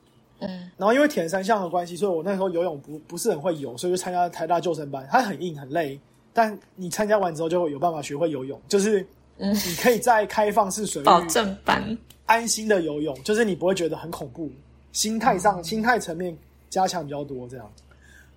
[0.41, 5.07] 嗯，然后因为铁人三项的关系，所以我那时候游泳不不是很会游，所以就参加台大救生班。
[5.09, 5.99] 它很硬很累，
[6.33, 9.05] 但你参加完之后就有办法学会游泳，就是
[9.37, 14.49] 嗯你可以在开放式水域保证班，安心的游泳，就是你不会觉得很恐怖，
[14.91, 16.35] 心态上、心态层面
[16.69, 17.71] 加强比较多，这样。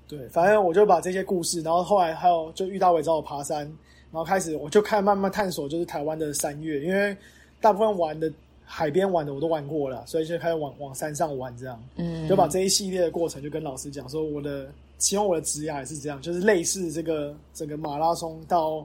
[0.07, 7.17] 对，反正我就把这些故事，然后后来还有就遇到伟找我爬山，然后开始我就开始慢慢探索，就是台湾的山岳，因为
[7.59, 8.31] 大部分玩的
[8.65, 11.83] 海边玩的我都玩过了，所以就开始往往山上玩，这样。
[11.97, 14.67] 嗯，就把这一系列的过程就跟老师讲说，我的
[14.99, 18.85] 希望我的职业也是这样，就是类似这个整个马拉松到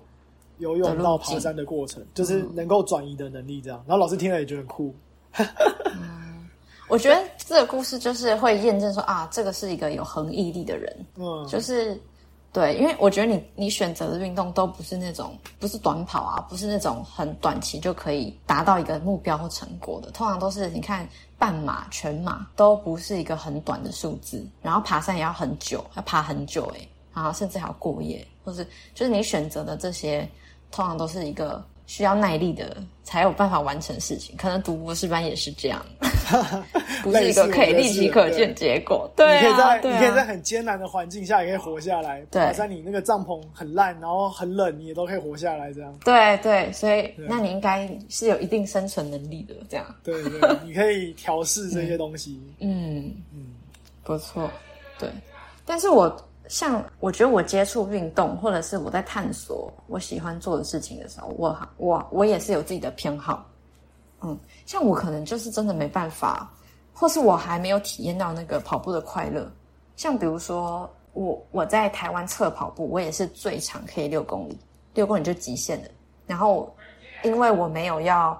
[0.57, 3.83] 游泳到爬山的过程，就是能够转移的能力这样。
[3.87, 4.93] 然后老师听了也觉得很酷，
[6.89, 11.99] 我觉得这个故事就是会验证说啊，这个是一个有恒毅力的人，嗯，就是
[12.51, 30.27] 对，因为我觉得你你选择的运动都不是那种不是短跑啊，不是那种很短期就可以达到一个目标或成果的，通常都是你看半马、全马都不是一个很短的数字，然后爬山也要很久，要爬很久诶、然后甚至还要过夜，或是就是你选择的这些，
[30.71, 34.35] 通常都是一个需要耐力的才有办法完成事情。
[34.37, 35.85] 可能读博士班也是这样，
[37.03, 39.09] 不是一个可以立即可见结果。
[39.15, 42.21] 对你可以在你可以在啊，很艰难的环境下也可以活下来。
[42.31, 45.93] 对爬山你那个帐篷很烂，然后很冷，你也都可以活下来，这样。
[46.03, 49.85] 对对，所以那你应该是有一定生存能力的，这样。
[50.03, 52.41] 对对，你可以调试这些东西。
[52.59, 53.47] 嗯，嗯
[54.03, 54.49] 不错，
[54.97, 55.09] 对。
[55.65, 56.15] 但是我
[56.47, 63.48] 像我觉得我接触运动，或者是我在探索我喜欢做的事情的时候，我我我也是有自己的偏好。
[64.21, 66.51] 嗯，像我可能就是真的没办法，
[66.93, 69.49] 或是我还没有体验到那个跑步的快乐。
[69.95, 74.57] 像比如说，我我在台湾测跑步，我也是最长可以六公里，
[74.93, 75.89] 六公里就极限了。
[76.25, 76.73] 然后
[77.23, 78.39] 因为我没有要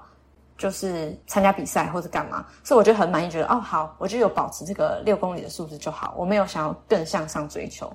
[0.58, 7.92] 就是参加比赛或者干嘛，所以我就很满意，觉得哦好，我就有保持这个六公里的数字就好，我没有想要更向上追求。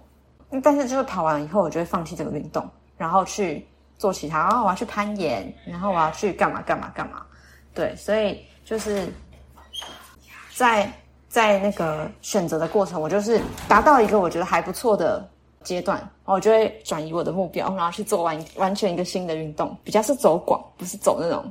[0.62, 3.66] 但是就是跑完以后，我就会放弃这个运动，然后去
[3.98, 7.23] 做其他，然后我要去攀岩，然后我要去干嘛干嘛干嘛。
[7.74, 9.06] 对，所以就是
[10.54, 10.90] 在
[11.28, 15.28] 在那个选择的过程，我就是达到一个我觉得还不错的
[15.64, 21.44] 阶段，然后我就会转移我的目标，然后去做完完全一个新的运动，比较是走广，不是走那种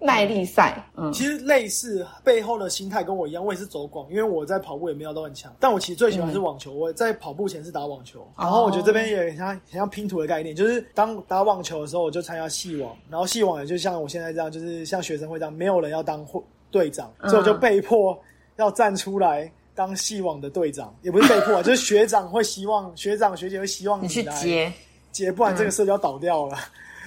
[0.00, 0.82] 耐力赛。
[0.96, 6.72] 嗯，其实类似背后的心态跟我一样，我也是走广，因为我在跑步也没有都很强，但我其实最喜欢是网球。
[6.72, 18.18] 我在跑步前是打网球，然后我觉得这边也很像很像拼图的概念，就是当打网球的时候，我就参加系网，然后系网也就像我现在这样，就是像学生会这样，没有人要当会队长，所以我就被迫
[18.56, 19.50] 要站出来。
[19.72, 24.70] 当系网的队长也不是被迫啊， 就是学长会希望学长学姐会希望你去来接，
[25.10, 26.58] 接，不然这个社交倒掉了。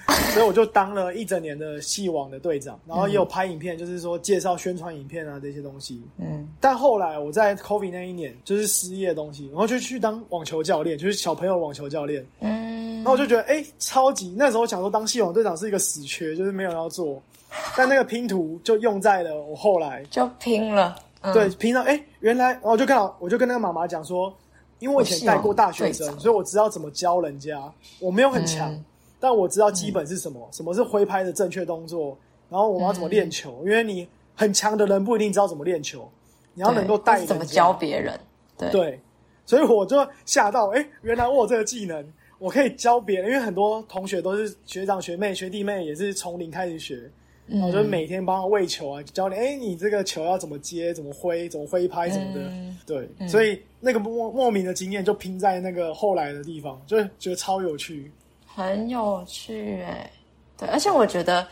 [0.33, 6.03] 所以我就当了一整年的戏网的队长，然后也有拍影片，就是说介绍宣传影片啊这些东西。
[6.17, 12.25] 嗯但后来我在 COVID 那一年就是失业的东西，然后就去当网球教练，就是小朋友网球教练。
[12.39, 17.21] 嗯然后我就觉得，哎、超级那时候想说当戏网队长是一个死缺，就是没有人要做。
[17.77, 20.95] 但那个拼图就用在了我后来，就拼了。
[21.21, 24.33] 嗯、对，拼到哎、原来，然后我就看到，我就跟那个妈妈讲说，
[24.79, 27.61] 因为我以前带过大学生，所以我知道怎么教人家。
[27.99, 28.83] 我没有很强，嗯
[29.23, 32.17] 但我知道基本是什么，什么是挥拍的正确动作，
[32.49, 33.63] 然后我们要怎么练球。
[33.63, 34.05] 因为你
[34.35, 36.11] 很强的人不一定知道怎么练球，
[36.53, 38.19] 你要能够带怎么教别人。
[38.57, 38.99] 对对，
[39.45, 42.05] 所以我就吓到，哎、原来我有这个技能，
[42.37, 43.31] 我可以教别人。
[43.31, 47.09] 因为很多同学都是学长学妹、学弟妹，也是从零开始学。
[47.47, 52.41] 然后我就每天帮他喂球啊，教你，哎、你这个球要怎么接、怎么挥、怎么挥拍什么的。
[52.41, 58.11] 嗯对，所以那个莫莫名的经验就拼在那个后来的地方，就觉得超有趣。
[58.55, 60.09] 很有趣哎，
[60.57, 61.47] 对，而且我觉得，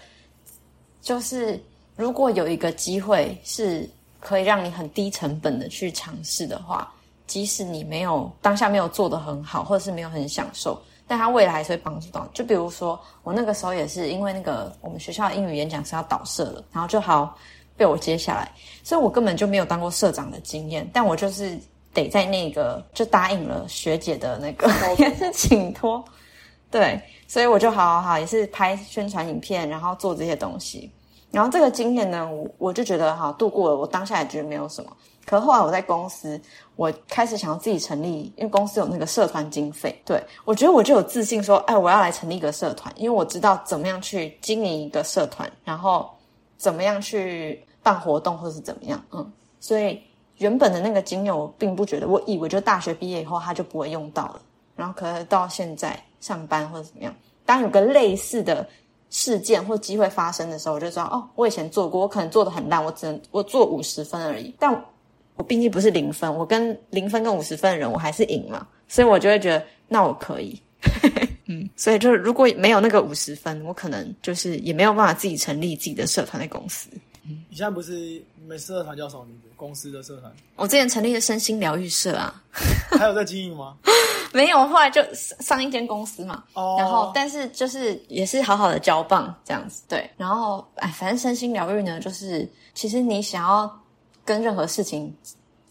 [1.01, 1.59] 就是
[1.95, 3.89] 如果有一个机会是
[4.19, 6.93] 可以让你很低成本的去尝试的话，
[7.25, 12.27] 即使你没有当下没有做得很好，或者是没有很享受，但它未来还是会帮助到。
[12.33, 17.35] 就比如说我那个时候也是因为那个我们学校的英语演讲是要导社了，然后就好
[17.75, 18.51] 被我接下来，
[18.83, 21.57] 所以我根本就没有当过社长的经验，但我就是
[21.93, 26.03] 得在那个就答应了学姐的那个也是请托，
[26.71, 30.89] 对，所以我就好好好也是拍宣传影片，然后做这些东西。
[31.29, 34.91] 然后这个经验呢，我我就觉得哈度过了，我当下也觉得没有什么。
[35.25, 36.39] 可后来我在公司，
[36.75, 46.09] 我开始想要自己成立，因为公司有那个社团经费，对我觉得我就有自信说，哎，我要来成立一个社团，因为我知道怎么样去经营一个社团，然后
[46.57, 50.01] 怎么样去办活动或是怎么样，嗯，所以
[50.37, 54.41] 原本的那个经验我并不觉得，我以为就大学毕业以后他就不会用到了，
[54.75, 57.13] 然后可是到现在上班或者怎么样，
[57.45, 58.65] 当有个类似的。
[59.13, 64.55] 事件或机会发生的时候，我就知道哦，我以前做过，我可能做的很烂，我只能我做五十分而已。
[64.57, 64.73] 但
[65.35, 70.57] 我毕竟不是零分，我跟零分跟五十分的人，我还是赢嘛，所以我就会觉得那我可以。
[71.47, 76.87] 嗯， 所以就是如果没有那个五十分，我可能就是也没有办法自己成立自己的社团的公司。
[77.25, 79.49] 嗯，你现在不是你们社团叫什么名字？
[79.57, 80.31] 公司的社团？
[80.55, 82.41] 我之前成立的身心疗愈社啊，
[82.97, 83.75] 还有在经营吗？
[84.33, 86.43] 没有，后来就上一间公司嘛，
[86.77, 93.69] 然后但是就是也是好好的交棒这样子，对，然后哎，反正身心疗愈呢，就是其实你想要
[94.23, 95.13] 跟任何事情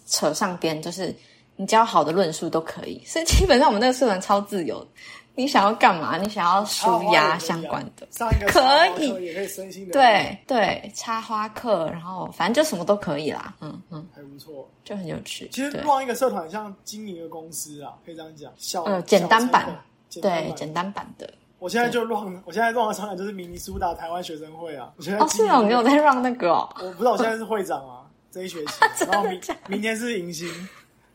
[0.07, 1.15] 扯上边，就是
[1.57, 4.87] 你只要好的论述都可以，所以基本上我们那个社团超自由。
[5.35, 6.19] 你想要干嘛？
[6.19, 8.07] 你想要舒压相关的，
[8.49, 8.61] 可
[9.03, 9.93] 以，也可以身心的。
[9.93, 13.55] 对对，插花课，然后反正就什么都可以啦。
[13.61, 15.49] 嗯嗯，还不错，就很有趣。
[15.49, 18.53] 其实逛一个社团像经营一个公司啊，可以这样讲。
[18.57, 19.75] 小呃，简单版，
[20.21, 21.33] 对，简单版的。
[21.59, 24.93] 我现在就 run，我现在 run 的商场就是明尼苏达台湾学生会啊。
[24.97, 26.69] 我现在哦，是哦，你有在 run 那个哦？
[26.81, 28.73] 我不知道，我现在是会长啊，这一学期，
[29.09, 30.49] 然后明明天是迎新。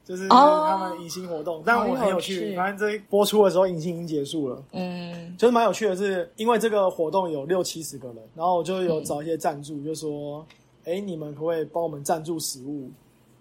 [0.06, 2.56] 就是他们迎新活动，但我很有趣。
[2.56, 4.64] 反正这播出的时候，迎新已经结束了。
[4.72, 10.46] 嗯，就是蛮有趣的，是因为这个活动有六七十个人，然后我就有找一些赞助，就说
[10.86, 12.92] ：“哎，你们可不可以帮我们赞助食物？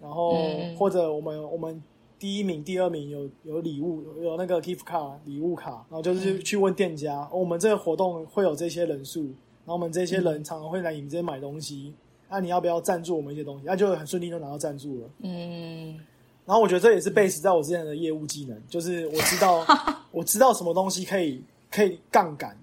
[0.01, 0.35] 然后
[0.75, 1.79] 或者我们我们
[2.17, 11.93] 第一名、第二名有有礼物，有那个 gift 卡礼物卡，然后就是去问店家，我们这个活动会有这些人数，然后我们这些人常常会来你们这边买东西，
[12.27, 13.63] 那你要不要赞助我们一些东西？
[13.67, 15.99] 那就很顺利就拿到赞助了。”嗯。
[16.45, 19.65] 然后我觉得这也是 base 在我之前的业务技能，就是我知道
[20.11, 22.55] 我知道什么东西可以可以杠杆，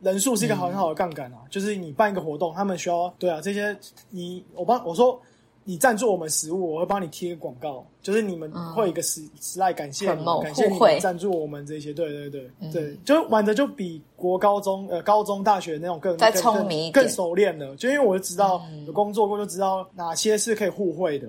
[0.00, 1.38] 人数是一个很好的杠杆啊。
[1.50, 3.76] 就是你办一个活动，他们需要对啊这些
[4.10, 5.20] 你我帮我说
[5.64, 21.28] 你赞助我们食物，我会帮你贴个广告，就是你们会有一个时时来感谢你，感谢你们赞助我们这些，对对对对，就玩的就比国高中呃高中大学那种更更聪明更熟练了，就因为我就知道有工作过，就知道哪些是可以互惠的。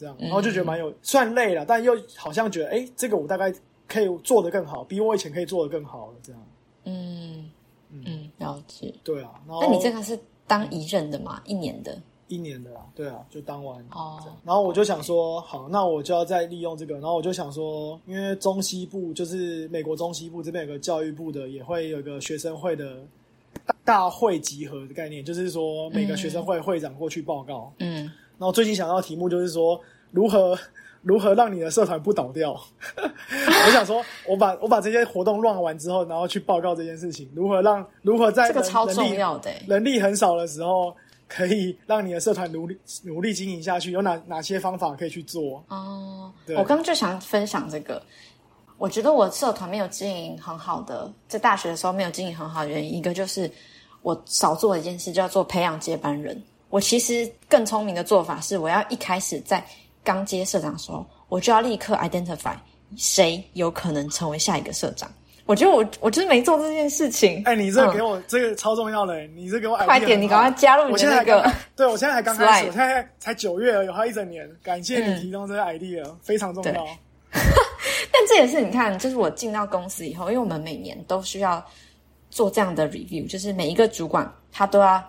[0.00, 3.52] 这样，然后就觉得蛮有，虽然累了，但又好像觉得，哎，这个我大概
[3.86, 6.14] 可以做的更好，比我以前可以做的更好了。
[6.22, 6.42] 这样，
[6.84, 7.50] 嗯
[7.90, 8.94] 嗯，了解。
[9.04, 11.42] 对啊，那你这个是当一任的嘛？
[11.44, 12.80] 一年的，一年的啦。
[12.94, 14.18] 对啊，就当完哦。
[14.42, 16.94] 然后我就想说，好，那我就要再利用这个。
[16.94, 23.02] 然后我就想说，因为中西部就是美国中西部这边有个教育部的，也会有个学生会的
[23.84, 27.70] 大会集合的概念，就是说每个学生会会长过去报告。
[27.80, 28.10] 嗯。
[28.40, 29.78] 然后最近想到的题目就是说
[30.12, 30.58] 如何
[31.02, 32.52] 如何让你的社团不倒掉。
[32.96, 40.96] 我想说，我把我把这些活动乱完之后，然后去报告这件事情，如何让如何在这个超重要的人力很少的时候，
[41.28, 45.62] 可以让你的社团努力努力经营下去，有哪哪些方法可以去做？
[45.68, 48.02] 哦，我刚刚就想分享这个。
[48.78, 53.50] 我觉得我社团没有经营很好的，在大学的时候没有经营很好的原因，一个就是
[54.00, 56.42] 我少做一件事，叫做培养接班人。
[56.70, 59.62] 我其实更聪明的做法是，我要一开始在
[60.02, 62.54] 刚接社长的时候，我就要立刻 identify
[62.96, 65.10] 谁有可能成为下一个社长。
[65.46, 67.42] 我觉得我我就是没做这件事情。
[67.44, 71.52] 哎，你这个给我这个超重要的，你这给我快点，你赶快加入你的那个。
[71.74, 74.48] 对，我现在才刚开始，我现在才九月而已，还一整年。
[74.62, 76.86] 感谢你提供这个 idea，非常重要。
[77.32, 81.64] 但这也是你看，就是我进到公司以后，因为我们每年都需要
[82.30, 85.02] 做这样的 review，就是每一个主管他都要。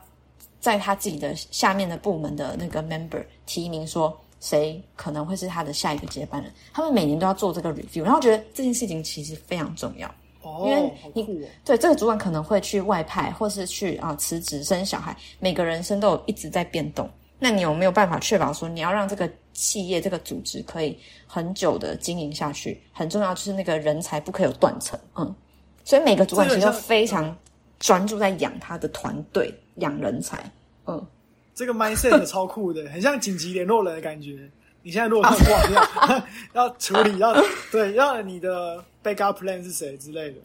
[0.61, 10.07] 在他自己的下面的部门的那个 member 提名说谁可能会是他的下一个接班人，他们每年都要做这个 review，然后觉得这件事情其实非常重要，
[10.41, 20.97] 哦，因为你对这个主管可能会去外派，或是去啊辞职生小孩，每个人生都有一直在变动，那你有没有办法确保说你要让这个企业这个组织可以
[21.27, 22.81] 很久的经营下去？
[22.91, 25.35] 很重要就是那个人才不可以有断层，嗯，
[25.83, 27.35] 所以每个主管其实都非常
[27.79, 29.53] 专注在养他的团队。
[29.81, 30.43] 养人才，
[30.87, 31.05] 嗯，
[31.53, 34.49] 这个 mindset 超酷的， 很像紧急联络人的感觉。
[34.83, 36.23] 你现在如果要挂掉，
[36.53, 37.35] 要处理，要
[37.71, 40.37] 对，要你的 backup plan 是谁之类的。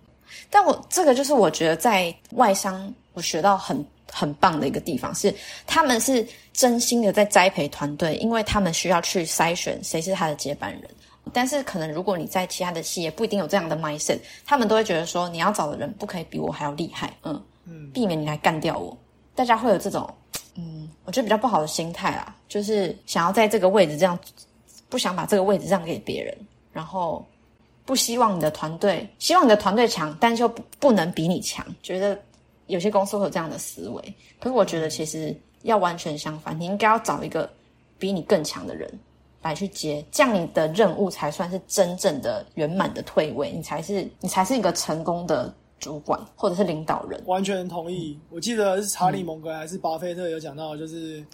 [0.50, 3.82] 但我这个就是我觉得在外商我学到很
[4.12, 5.34] 很棒的一个地方是，
[5.66, 10.82] 他们是真心的在栽培团队，因为他们需要去筛选谁是他的接班人，
[11.32, 18.94] 但是可能如果你在其他的企业不一定有这样的 mindset，他们都会觉得说你要找的人不可以比我还要厉害，嗯嗯，避免你来干掉我。
[19.36, 20.08] 大家会有这种，
[20.54, 24.18] 嗯，我觉得比较不好的心态啊，就是想要在这个位置这样，
[24.88, 26.34] 不想把这个位置让给别人，
[26.72, 27.24] 然后
[27.84, 32.18] 不希望你的团队，希望你的团队强，但就不不能比你强，觉得
[32.66, 34.14] 有些公司会有这样的思维。
[34.40, 37.48] 可是我觉得其实要完全相反，你应该要找一个
[37.98, 38.90] 比你更强的人
[39.42, 45.54] 来去接，这样你的任务才算是真正的圆满的退位，你才是你才是一个成功的。
[45.78, 48.18] 主管或者是领导人，完全同意。
[48.30, 51.24] 我记得是查理蒙格还是巴菲特有讲到，就是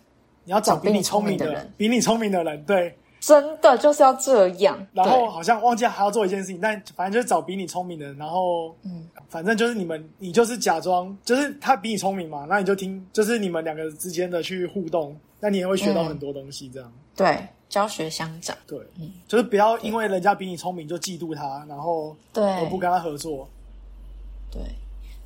[0.45, 4.85] 你要找比你聪明的人，比你聪明的人，对，真的就是要这样。
[4.93, 16.93] 然后好像忘记还要做一件事情，但反正就是找比你聪明的人，然后嗯，反正就是你们，你就是假装，就是他比你聪明嘛，那你就听，就是你们两个之间的去互动，那你也会学到很多东西，这样。
[17.15, 23.49] 对，教学相长，对，嗯，就是不要因为人家比你聪明就嫉妒他，然后对，我不跟他合作。
[24.53, 24.61] 对，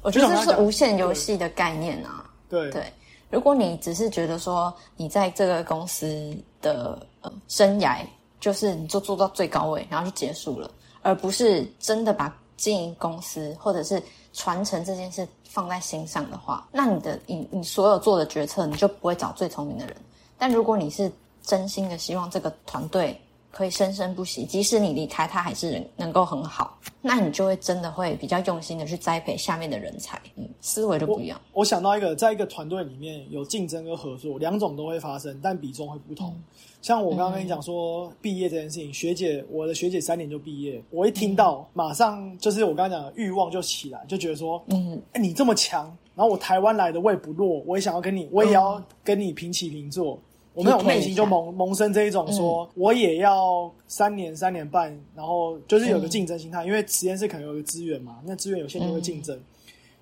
[0.03, 2.25] 我觉得这是无限游戏的概念啊。
[2.49, 2.93] 对对，
[3.29, 7.99] 如果你只是觉得说你在这个公司的呃生涯，
[8.39, 10.71] 就是你就做到最高位，然后就结束了，
[11.03, 14.01] 而不是真的把经营公司或者是
[14.33, 19.97] 传承这件事放在心上的话，那你的你你所有做的决策，你就不会找最聪明的人。
[20.39, 21.11] 但如果你是
[21.43, 23.21] 真心的希望这个团队，
[23.57, 26.79] 可以生生不息，即使你离开，他还是能够很好。
[27.01, 31.41] 那你就会真的会比较用心的去栽培下面的人才，嗯，思维就不一样。
[31.55, 36.39] 我想到一个，在一个团队里面有竞争跟合作两种都会发生，但比重会不同。
[36.83, 45.85] 像我刚刚跟你讲说毕业这件事情，学姐，我的学姐三年就毕业，我一听到马上就是我刚刚讲的欲望就起来，就觉得说，嗯，哎，你这么强，
[46.15, 50.21] 然后我台湾来的我也不弱，我也想要跟你，我也要跟你平起平坐。
[50.57, 59.39] 我们有内心就萌萌生这一种说，我也要三年三年半，然后就是有个竞争心态，因为实验室可能有个资源嘛，那资源有限就会竞争。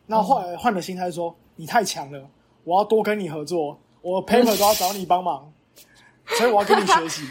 [0.06, 2.24] 那后来换了心态说，你太强了，
[2.62, 5.52] 我要多跟你合作，我 paper 都要找你帮忙，
[6.38, 7.22] 所以我要跟你学习。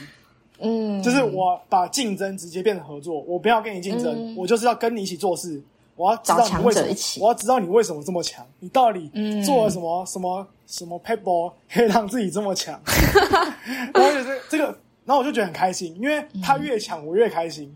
[0.59, 5.63] 嗯，就是我把竞争直接变成合作，我不要跟你竞争，我就是要跟你一起做事。
[5.95, 9.09] 我要知道你为什么，我要知道你为什么这么强，你到底
[9.45, 12.79] 做了什么什么什么 paper 可以让自己这么强？
[13.93, 14.65] 然后就是这个，
[15.05, 17.73] 然后我就觉得很开心，因为他越强，我越开心。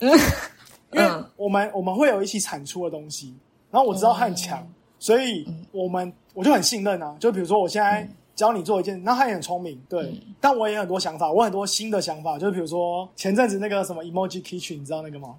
[0.00, 3.32] 因为我们我们会有一起产出的东西，
[3.70, 4.66] 然后我知道他很强，
[4.98, 7.14] 所以我们我就很信任啊。
[7.20, 15.36] 就比如说我现在教你做一件，那他也很聪明，对，但我也很多想法，我很多新的想法，就比如说前阵子那个什么 emoji kitchen，你知道那个吗？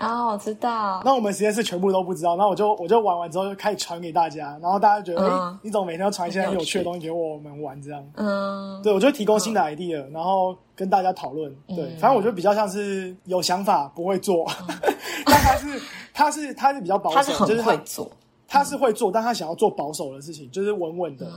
[0.00, 1.02] 哦，我知道。
[1.04, 7.80] 那我们实验室全部都不知道，那我就我就玩完之后就开始传给大家，然后大家觉得，哎，你怎么每天都传一些很有趣的东西给我们玩？
[7.82, 11.54] 这样，嗯，对，我就提供新的 idea，然后跟大家讨论。
[11.68, 14.46] 对，反正我觉得比较像是有想法不会做，
[15.26, 15.82] 但他是
[16.14, 18.10] 他是他是比较保守，就是会做，
[18.48, 21.30] 他是会做，但他想要做保守的事情，就是稳稳的。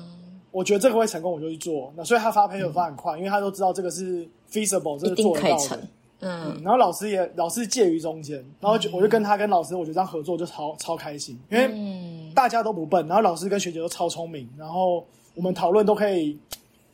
[0.51, 1.91] 我觉得这个会成功，我就去做。
[1.97, 5.79] 那所以他发 paper 发很快，因为他都知道这个是 feasible，这个做得到的。
[6.23, 15.05] 嗯，然后老师也老师介于中间，然后就我就跟他跟老师，我觉得这样合作就超超开心，因为大家都不笨，然后老师跟学姐都超聪明，然后
[15.35, 16.37] 我们讨论都可以，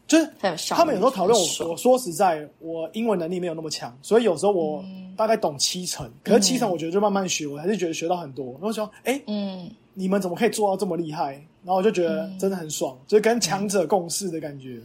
[0.07, 0.29] 就是
[0.69, 4.83] 他们有时候讨论我，我说实在，我英文能力没有那么强，所以有时候我
[5.15, 8.51] 大概懂七成，可是七成我觉得就慢慢学，我还是觉得学到很多。
[8.53, 11.33] 然后说，哎，嗯，你们怎么可以做到这么厉害？
[11.63, 14.79] 然后我就觉得真的很爽，就是跟强者共事的感觉，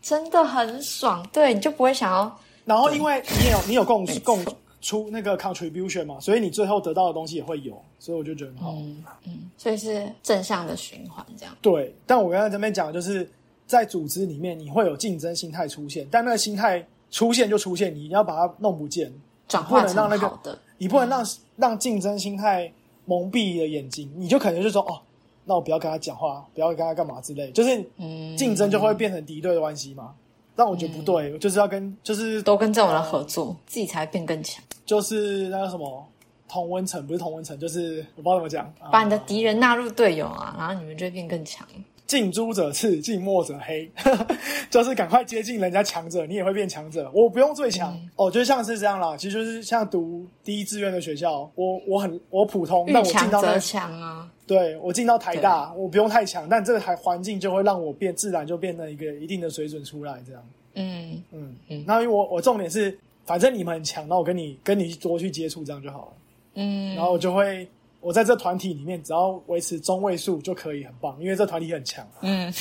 [0.00, 1.28] 真的很爽。
[1.32, 2.38] 对，你就不会想要。
[2.64, 4.44] 然后，因为你有你有共共
[4.80, 8.72] 出那个 contribution 嘛，所以你最后得到的东西也会有，所以我就觉得很好。
[8.72, 11.56] 嗯嗯，所以是正向的循环这样。
[11.62, 13.28] 对，但我刚才这边讲，就是
[13.66, 19.12] 在组织里面，你会有竞争心态出现，但那个心态出现就出现，你要把它弄不见，
[19.48, 20.58] 转化成好的。
[20.76, 22.70] 你不能让让竞争心态
[23.06, 25.00] 蒙蔽了眼睛，你就可能就说哦，
[25.44, 27.82] 那我不要跟他讲话，不要跟他干嘛之类，就是
[28.36, 30.14] 竞争就会变成敌对的关系嘛。
[30.56, 34.62] 但我觉得不对，就是要跟就是都跟这种人合作，自己才变更强。
[34.86, 36.06] 就是那个什么
[36.48, 41.66] 同温层，不是同温层，就是我不知道怎么讲，把你的敌人纳入队友啊，然后你们就会变更强。
[42.06, 43.90] 近朱者赤，近墨者黑，
[44.68, 47.10] 就是赶快接近人家强者，你也会变强者。
[47.14, 49.16] 我不用最强哦，就像是这样啦。
[49.16, 54.30] 其实就是像读第一志愿的学校，我我很我普通，但我进到那强啊。
[54.46, 60.42] 对我进到台大，我不用太强，但这个台环境就会让我变自然就变成一个一定的水准出来，这样。
[60.74, 61.84] 嗯嗯嗯。
[61.86, 66.12] 那因为我我重点是，反正你们很强，那我跟你跟你多去接触，这样就好了。
[66.54, 66.94] 嗯。
[66.94, 67.68] 然后我就会。
[68.00, 72.06] 我在这团体里面，只要维持中位数就可以，很棒，因为这团体很强。
[72.20, 72.52] 嗯，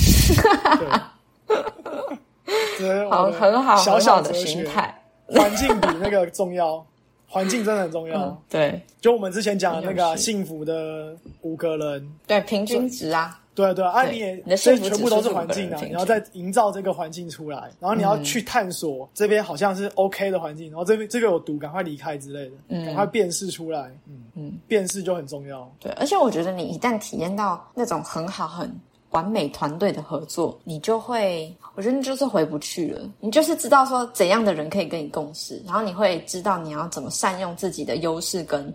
[2.80, 4.98] 对， 好，很好，小小的心态。
[5.28, 6.86] 环境比那个重要，
[7.34, 8.22] 环境真的很重要。
[8.22, 8.80] 嗯，对。
[9.02, 15.90] 就我们之前讲的那个幸福的五个人，对，平均值啊，对啊对啊，你也你的这幸福全部都是环境啊，人平均。
[15.90, 22.86] 你要再营造这个环境出来，然后你要去探索这边好像是 OK 的环境，然后这边这个有毒，赶快离开之类的，嗯。
[22.86, 25.70] 赶快辨识出来，嗯嗯，辨识就很重要。
[25.80, 28.72] 对，而且我觉得你一旦体验到那种很好、很
[29.14, 33.02] 完美团队的合作，你就会，我觉得你就是回不去了。
[33.20, 38.72] 你就是知道说怎样的人可以跟你共事，然后你会知道你要怎么善用自己的优势跟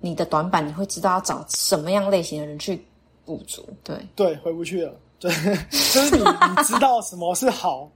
[0.00, 2.84] 你的短板，你会知道要找什么样类型的人去
[3.24, 3.64] 补足。
[3.84, 4.92] 对，对，回不去了。
[5.20, 5.30] 对，
[5.70, 7.88] 就是你你知道什么是好，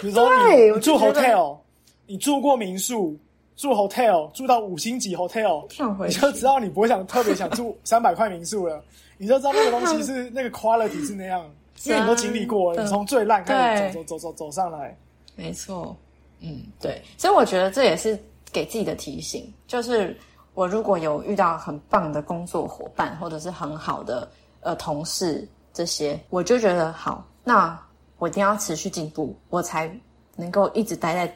[0.00, 1.58] 比如说你你住 hotel，
[2.06, 3.18] 你住过民宿，
[3.56, 5.66] 住 hotel，住到五星级 hotel，
[6.06, 8.80] 你就知道你不会想特别想住三百块民宿了，
[9.22, 11.48] 你就知道那个东西是 那个 quality 是那样，
[11.84, 13.92] 因为你都经历过了，你从最烂开始对。
[13.92, 14.98] 走走走走走上来。
[15.36, 15.96] 没错，
[16.40, 18.18] 嗯，对，所以我觉得这也是
[18.50, 20.18] 给自己的提醒，就是
[20.54, 27.80] 我如果有遇到很棒的工作伙伴，或者是很好的呃同事这些，我就觉得好，那
[28.18, 29.88] 我一定要持续进步，我才
[30.34, 31.32] 能够一直待在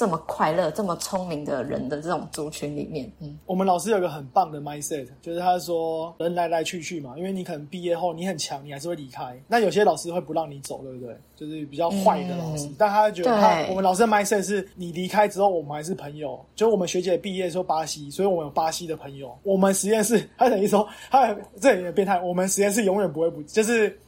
[0.00, 3.12] 这么快乐、这么聪明的人的这种族群里面。
[3.20, 9.38] 嗯，我们老师有个很棒的 mindset，就是他说人来来去去嘛，因为你可能毕业后你很强，你还是会离开。
[9.46, 11.14] 那有些老师会不让你走，对不对？
[11.36, 16.42] 就是比较坏的老师，嗯但他觉得他我们老师的 mindset 是你离开之后，我们还是朋友。
[16.56, 19.36] 就我们学姐毕业说巴西，所以我们有巴西的朋友。
[19.42, 24.00] 我们实验室，他等于说他这也变态，我们实验室永远不会不就是。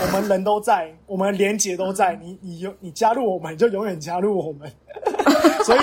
[0.00, 2.14] 我们人都在，我们连结都在。
[2.16, 4.72] 你你永你加入我们，你就永远加入我们。
[5.64, 5.80] 所以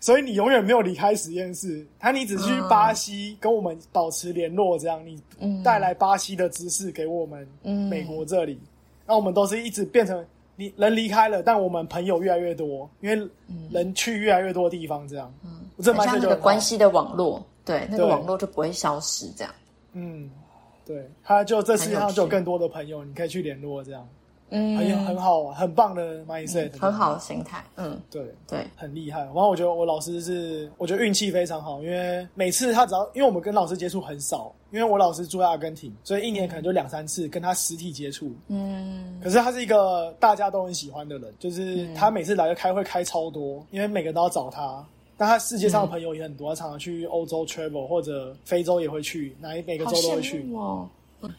[0.00, 7.88] 所以你永远没有离开实验室，他你只去巴西跟我们保持联络，这样你带来巴西的知识给我们嗯。
[7.88, 8.60] 美国这里，
[9.06, 10.24] 那我们都是一直变成
[10.56, 13.28] 你人离开了，但我们朋友越来越多，因为
[13.70, 15.32] 人去越来越多地方，这样，
[15.76, 18.06] 我这很像那个关系的网络，对，那个对。
[18.10, 19.54] 网络就不会消失，这样。
[19.92, 20.28] 嗯，
[20.92, 24.06] 对，他就这世界上就有更多的朋友，你可以去联络，这样
[24.54, 27.64] 嗯，很有很好啊，很棒的 mindset，很好的心态。
[27.76, 28.22] 嗯，对。
[28.46, 29.20] 对，很厉害。
[29.20, 38.30] 然后我觉得我老师是，我觉得运气非常好，因为每次他只要，因为我们跟老师接触很少，因为我老师住在阿根廷，所以一年可能就两三次跟他实体接触。
[38.48, 44.84] 嗯，可是他是一个大家都很喜欢的人，就是他每次来就开会开超多，因为每个人都要找他。
[45.16, 50.46] 但他世界上的朋友也很多，他常常去欧洲 travel 或者非洲也会去，哪一每个州都会去羡。
[50.46, 50.88] 慕哦。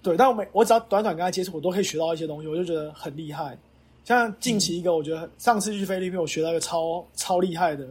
[0.01, 3.57] 对，但我每我只要短短跟他接触，我都可以学到一些东西，我就觉得很厉害。
[4.05, 7.86] 像近期一个，我觉得上次去菲律宾，我学到一个超超厉害的。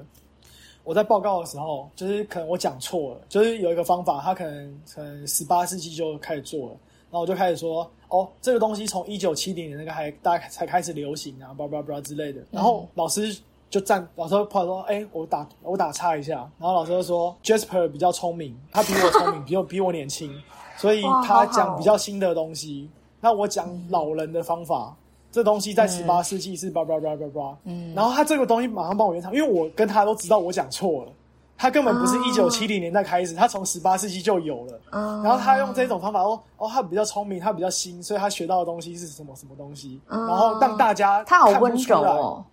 [0.84, 6.76] 我在报告的时候，就是可能我讲错了，就是有一个方法，他可能可能十八世纪就开始做了，
[7.10, 12.42] 然后我就开始说，哦，这个东西从一九七零年那个还大概才开始流行啊，叭叭叭之类的。
[12.50, 13.36] 然后老师
[13.72, 20.30] 就站，老师跑来说，哎、我打我打岔一下，然后老师就说，Jasper 比较聪明，他比我聪明， 比我比我年轻，
[20.76, 22.90] 所以他讲比较新的东西。
[23.18, 24.94] 那我讲老人的方法，
[25.30, 31.12] 这东西在十八世纪是叭叭叭叭叭，嗯，然后他这个东西马上帮我圆场，因为我跟他都知道我讲错了，
[31.56, 42.44] 他根本不是哦一九七零年代开始，他从十八世纪就有了，嗯然后他用这种方法，哦哦，他比较聪明，他比较新，所以他学到的东西是什么什么东西，嗯然后让大家他好温柔哦。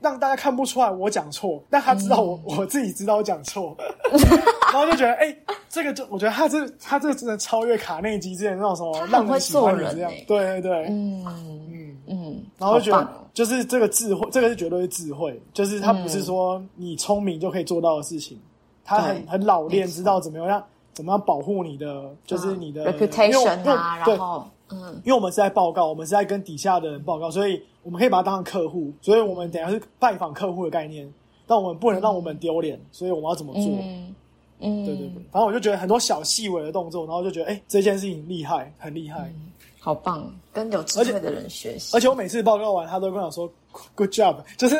[0.00, 2.56] 让大家看不出来我讲错，但他知道我、嗯。
[2.58, 3.76] 我自己知道我讲错，
[4.72, 5.36] 然后就觉得哎、
[5.68, 10.10] 这个就我觉得他这他这个真的超越卡内基之前那种什么他很让人喜欢你这样。
[10.26, 18.38] 对对对，嗯嗯，嗯，然后就觉得就是这个智慧，这个是绝对是智慧，就是他不是说你聪明就可以做到的事情，
[18.84, 25.00] 他很很老练，知道怎么样怎么样保护你的，就是你的 reputation 啊，对然后嗯。
[25.04, 31.12] 因为我们是在报告，我们是在跟底下的人报告，所以我们可以把它当成客户，所以我们等下是拜访客户的概念，
[31.46, 33.62] 但我们不能让我们丢脸，所以我们要怎么做？
[33.80, 34.14] 嗯。
[34.60, 35.06] 嗯，对对。
[35.06, 39.32] 对，反正我就觉得很多小细微的动作，然后就觉得哎、这件事情厉害，很厉害。
[39.80, 41.96] 好棒，跟有智慧的人学习。
[41.96, 42.00] 而。
[42.00, 43.48] 且我每次报告完，他都跟我说
[43.94, 44.76] “good job”，就是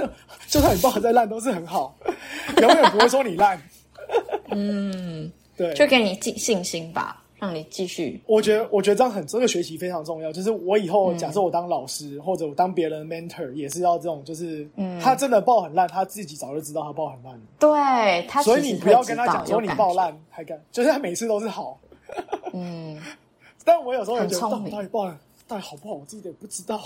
[0.49, 1.97] 就算你报的再烂，都是很好，
[2.61, 3.63] 永远不会说你烂。
[4.51, 8.21] 嗯， 对，就给你信信心吧，让你继续。
[8.27, 10.33] 我觉得，我觉得这样很这个学习非常重要。
[10.33, 21.79] 就是我以后假设我当老师，或者我当别人的 mentor，也是要这种，就是嗯他真的报很烂，他自己早就知道他报很烂了，对他所以你不要跟他讲说你报烂还敢，就是他每次都是好。
[22.53, 23.01] 嗯，
[23.65, 25.17] 但我有时候也觉得，到底报的
[25.47, 26.81] 到底好不好，我自己也不知道。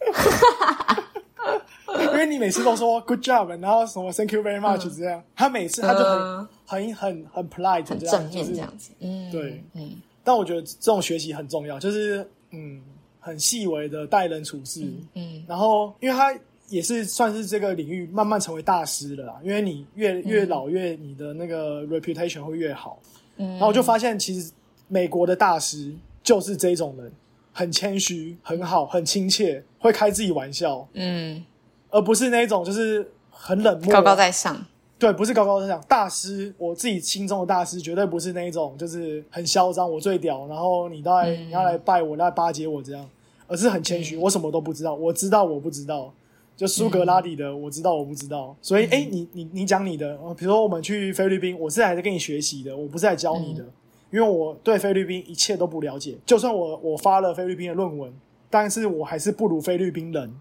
[2.12, 6.48] 因为你每次都说 good job，然后什么 thank you very much 这样，他每次他就很、嗯。
[6.64, 8.90] 很很很 polite 很这样，正面就是这样子。
[9.00, 9.62] 嗯，对。
[9.74, 9.96] 嗯。
[10.24, 12.80] 但我觉得这种学习很重要，就是嗯，
[13.20, 14.82] 很细微的待人处事。
[15.14, 16.34] 嗯然后，因为他
[16.68, 22.98] 也是算是这个领域慢慢成为大师了啦，因为你越越老越你的那个 reputation 会越好。
[23.36, 24.50] 嗯，然后我就发现，其实
[24.88, 25.92] 美国的大师
[26.22, 27.12] 就是这种人，
[27.52, 31.44] 很谦虚、很好、很亲切，会开自己玩笑，嗯，
[31.90, 34.64] 而不是那种就是很冷漠、高高在上。
[34.98, 35.80] 对，不是高高在上。
[35.88, 43.08] 大师，我自己心中的大师，绝对不是那一种就是很嚣张，我最屌，然后你都来、嗯你要来拜我，来巴结我这样，
[43.46, 46.12] 而是很谦虚，我什么都不知道，我知道我不知道。
[46.54, 53.64] 就苏格拉底的，我知道我不知道，所以哎、诶你你你讲你的，呃比如说我们去菲律宾，我是来跟你学习的，我不是来教你的，
[54.12, 56.16] 因为我对菲律宾一切都不了解。
[56.24, 58.12] 就算我我发了菲律宾的论文，
[58.50, 60.32] 但是我还是不如菲律宾人，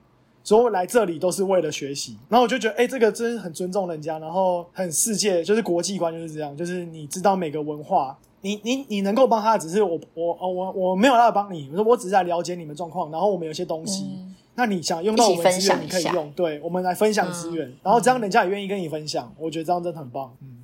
[0.44, 2.18] 所以我来这里都是为了学习。
[2.30, 8.18] 然后我就觉得，哎、这个真是很尊重人家，然后很世界，就是国际观就是这样，就是你知道每个文化。
[8.44, 20.36] 你你你能够帮他，只是我我哦我我没有要帮你，我说我只是在了解你们状况，然后我们有些东西，嗯那你想用到我们资源，你可以用，对，我们来分享资源，然后这样人家也愿意跟你分享，我觉得这样真的很棒。
[20.42, 20.61] 嗯，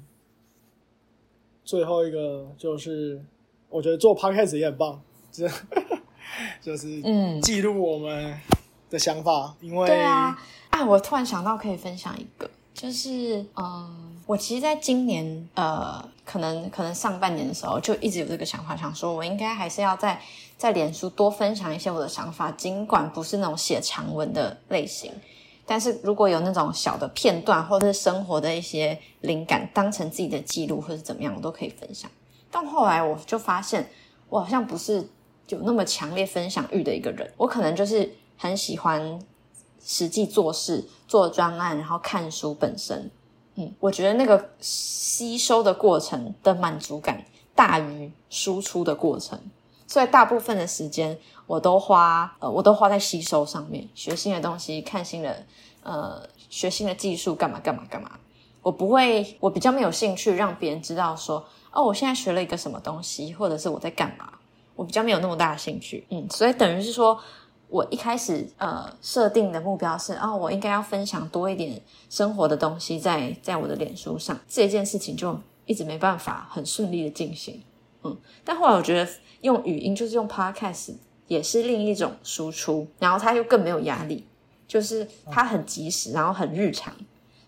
[1.68, 3.22] 最后一个就是，
[3.68, 5.64] 我觉得做 podcast 也很棒，就是
[6.61, 8.39] 就是嗯记录我们
[8.89, 10.39] 的想法，因为对啊，
[10.69, 20.22] 啊，我突然想到可以分享一个，就是嗯，我其实在今年呃，可能可能上半年的时候就一直有这个想法，想说我应该还是要在
[20.56, 25.11] 在脸书多分享一些我的想法，尽管不是那种写长文的类型。
[25.68, 32.10] 但是如果有那种小的片段，或者是生活的一些灵感，当成自己的记录或是怎么样，我都可以分享。
[32.49, 33.88] 但后来我就发现，
[34.30, 35.06] 我好像不是
[35.49, 39.19] 有那么强烈分享欲的一个人，我可能就是很喜欢
[39.84, 43.11] 实际做事、做专案，然后看书本身。
[43.56, 49.38] 嗯，我觉得那个吸收的过程的满足感大于输出的过程，
[49.88, 55.43] 所以大部分的时间我都花呃，我都花在吸收上面，学新的东西，看新的
[55.81, 58.11] 呃，学新的技术，干嘛干嘛干嘛。
[58.61, 64.34] 我不会，我比较没有兴趣让别人知道说，哦，我现在学了一个什么东西，或者是我在干嘛。
[64.76, 67.19] 我比较没有那么大的兴趣，嗯，所以等于是说，
[67.68, 71.81] 我一开始呃设定的目标是，哦，我应该要分享多一点
[72.11, 75.35] 生活的东西在在我的脸书上，这件事情就
[75.65, 77.64] 一直没办法很顺利的进行，
[78.03, 78.15] 嗯，
[78.45, 79.09] 但后来我觉得
[79.41, 80.95] 用语音就是用 podcast
[81.27, 84.26] 也是另一种输出，然后它又更没有压力，
[84.68, 86.93] 就是它很及时，然后很日常，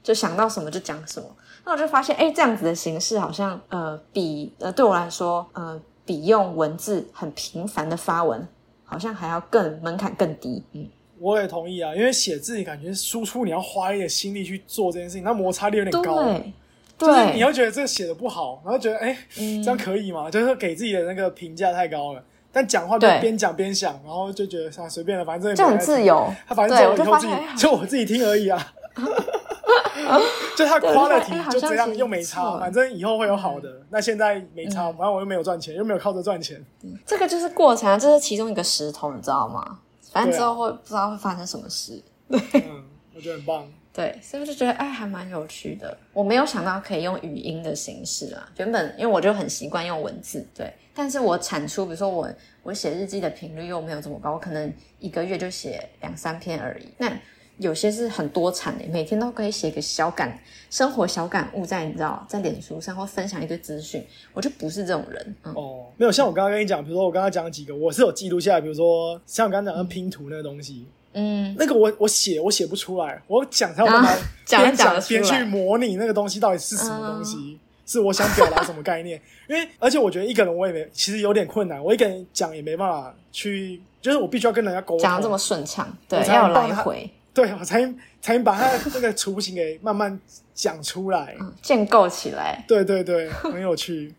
[0.04, 1.28] 就想到什么就讲什么。
[1.66, 8.48] 那我就发现，哎，这样子的形式好像呃比呃对我来说，呃比用文字很频繁的发文，
[8.84, 10.64] 好像还要更门槛更低。
[10.72, 10.88] 嗯，
[11.20, 16.24] 我也同意啊，因为写字你感觉输出你要花一点心力去做这件事情，那摩擦力有点高。
[16.24, 16.54] 对
[17.00, 20.30] 就是你对，要觉得这个写的不好，然后觉得哎、嗯这样可以吗？
[20.30, 22.24] 就是给自己的那个评价太高了。
[22.52, 26.04] 但讲话就对边讲边想，然后就觉得啊随便了，反正就很自。
[26.04, 26.32] 由。
[26.48, 28.74] 他反正以后自己 就我自己听而已啊。
[30.58, 33.70] 就他对我就发现哎 quality 好就这样又没差，反正以后会有好的。
[33.92, 36.62] 那现在没差，嗯反正我又没有赚钱，又没有靠着赚钱。
[37.06, 39.80] 这个就是过程啊，这是其中一个石头，你知道吗？
[40.12, 42.02] 反正之后会不知道会发生什么事。
[42.30, 42.84] 嗯，
[43.16, 43.64] 我觉得很棒。
[44.00, 45.98] 对，所以我就觉得哎，还蛮有趣的。
[46.14, 50.74] 我没有想到可以用语音的形式啊，原本因为我就很习惯用文字，对。
[50.96, 52.30] 但是我产出，比如说我
[52.64, 56.88] 我写日记的频率又没有这么高，我可能一个月就写两三篇而已。
[56.98, 57.12] 那
[57.58, 60.40] 有些是很多产的，每天都可以写个小感
[60.70, 64.02] 生活小感悟在你知道在脸书上或分享一堆资讯，
[64.32, 65.36] 我就不是这种人。
[65.44, 74.16] 嗯，哦，没有像我刚刚跟你讲，比如说我刚刚讲几个，我是有记录下来，比如说像我刚刚讲的拼图那个东西，嗯，那个我我写我写不出来，我讲才有办法
[74.48, 79.20] 边讲边去模拟那个东西到底是什么东西，是我想表达什么概念。
[79.48, 87.82] 因为而且我觉得一个人我也没其实有点困难，我一个人讲也没办法去，就是我必须要跟人家沟通，讲的这么顺畅，对我，才来回，对我才
[88.22, 90.20] 才能把他的那个雏形给慢慢
[90.54, 91.36] 讲出来。
[91.40, 94.14] 嗯，建构起来，对对对，很有趣。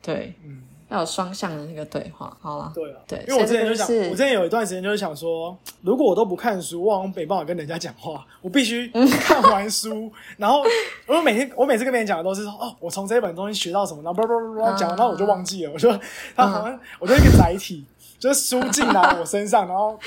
[0.00, 2.36] 对，嗯，要有双向的那个对话。
[2.40, 8.88] 好了，对啊，对因为我之前就想，我之前有一段时间就是想说，如果我都不看书，我好像没办法跟人家讲话，我必须
[9.22, 10.62] 看完书，然后
[11.06, 15.98] 我每天我每次跟别人讲的都是说，哦，我从这本东西学到什么，然后叭叭叭叭讲完，然后我就忘记了，我说
[16.36, 17.84] 他好像我就一个载体，
[18.18, 19.98] 就是书进来我身上，然后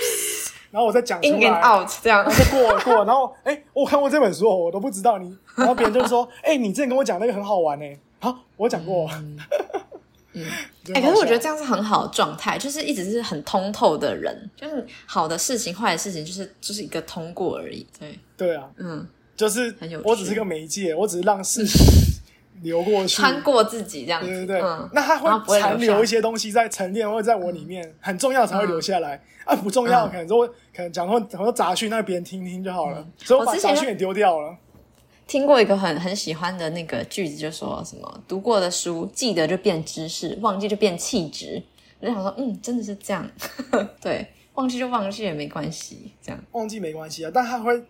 [0.71, 1.81] 然后我再讲出 in 来 and。
[1.81, 2.23] out 这样。
[2.23, 2.31] 然。
[2.31, 7.85] 后就过了过了，然后哎、我看过这本书，我都不知道你，然后别人就说，哎、你之前跟我讲那个很好玩呢、
[8.19, 9.37] 好，我讲过，嗯，
[10.35, 10.41] 哎
[10.93, 17.85] 哎、可是我觉得这样是很好的状态，就是一直是很通透的人，就是好的事情、坏的事情，就是就是一个通过而已。
[17.99, 20.07] 对，对啊，嗯，就是很有趣。
[20.07, 21.79] 我只是个媒介，我只是让事 情
[22.61, 29.21] 流过去，穿过自己这样子，对对对，嗯，那它然后不会残留一些东西在沉淀或者在我里面，很重要才会留下来。
[29.45, 30.09] 啊，不重要，嗯。
[30.09, 33.05] 可能说可能讲说很多杂讯，那别人听听就好了。
[33.17, 34.55] 所以我把杂讯也丢掉了。
[35.25, 41.61] 听过一个很很喜欢的那个句子，就说什么读过的书记得就变知识，忘记就变气质。
[41.99, 43.25] 我就想说，嗯，真的是这样，
[44.01, 46.43] 对，忘记就忘记也没关系，这样。
[46.51, 47.81] 忘记没关系啊，但他会，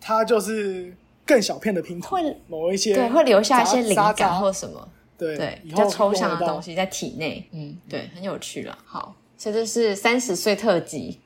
[0.00, 0.94] 他就是
[1.26, 8.78] 更小片的拼图，会某一些对会留下一些灵感或什么，对对，比较抽象的东西在体内，嗯，对，很有趣了。
[8.84, 11.18] 好，所以这是三十岁特辑，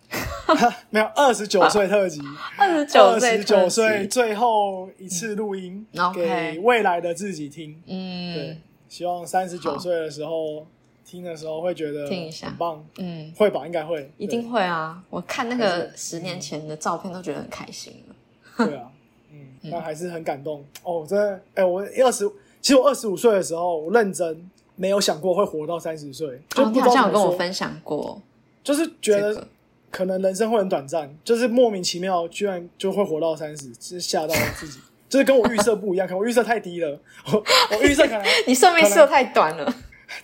[0.90, 2.20] 没有二十九岁特辑，
[2.56, 6.12] 二十九二岁十九，岁最后一次录音，嗯。
[6.12, 7.73] 给未来的自己听。
[7.86, 8.35] 嗯。
[8.35, 9.78] 对嗯，希望三十九好。
[9.78, 10.66] 岁的时候
[11.05, 12.47] 听的时候会觉得听一下。
[12.48, 13.66] 很棒，嗯，会吧？
[13.66, 15.02] 应该会，一定会啊！
[15.10, 18.14] 我看那还个十年前的照片都觉得很开心了。
[18.59, 18.89] 对对啊，
[19.32, 20.64] 嗯，但还是很感动。
[20.82, 21.05] 哦。
[21.09, 22.28] 真的，哎，我二十，
[22.60, 28.20] 其实我二十五岁的时候，我认真没有想过会活到三十岁，就哦，不知你好像有跟我分享过
[28.64, 29.48] 就是觉得这个，
[29.90, 34.78] 可能人生会很短暂，就是莫名其妙居然就会活到三十，是吓到自己。
[35.08, 36.98] 就是跟我预设不一样，可能我预设太低了，
[37.32, 37.44] 我
[37.76, 39.72] 我预设可能 你寿命设太短了。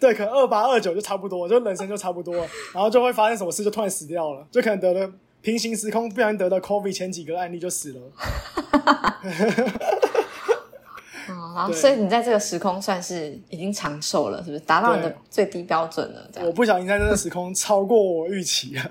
[0.00, 5.08] 对，可能二八二九就差不多，就人生就差不多了，然后就会发生什么事就突然死掉了，就可能得了
[5.40, 8.00] 平行时空，不小心得了 COVID 前几个案例就死了。
[11.28, 16.28] 嗯，然后对所以你在这个时空算是已经长寿了，是不是达到你的最低标准了？
[16.32, 18.90] 这样我不小心在这个时空超过我预期了。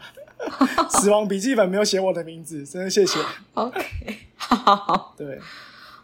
[0.90, 3.20] 死亡笔记本没有写我的名字，真的谢谢。
[3.54, 3.82] OK，
[4.38, 5.40] 好，对，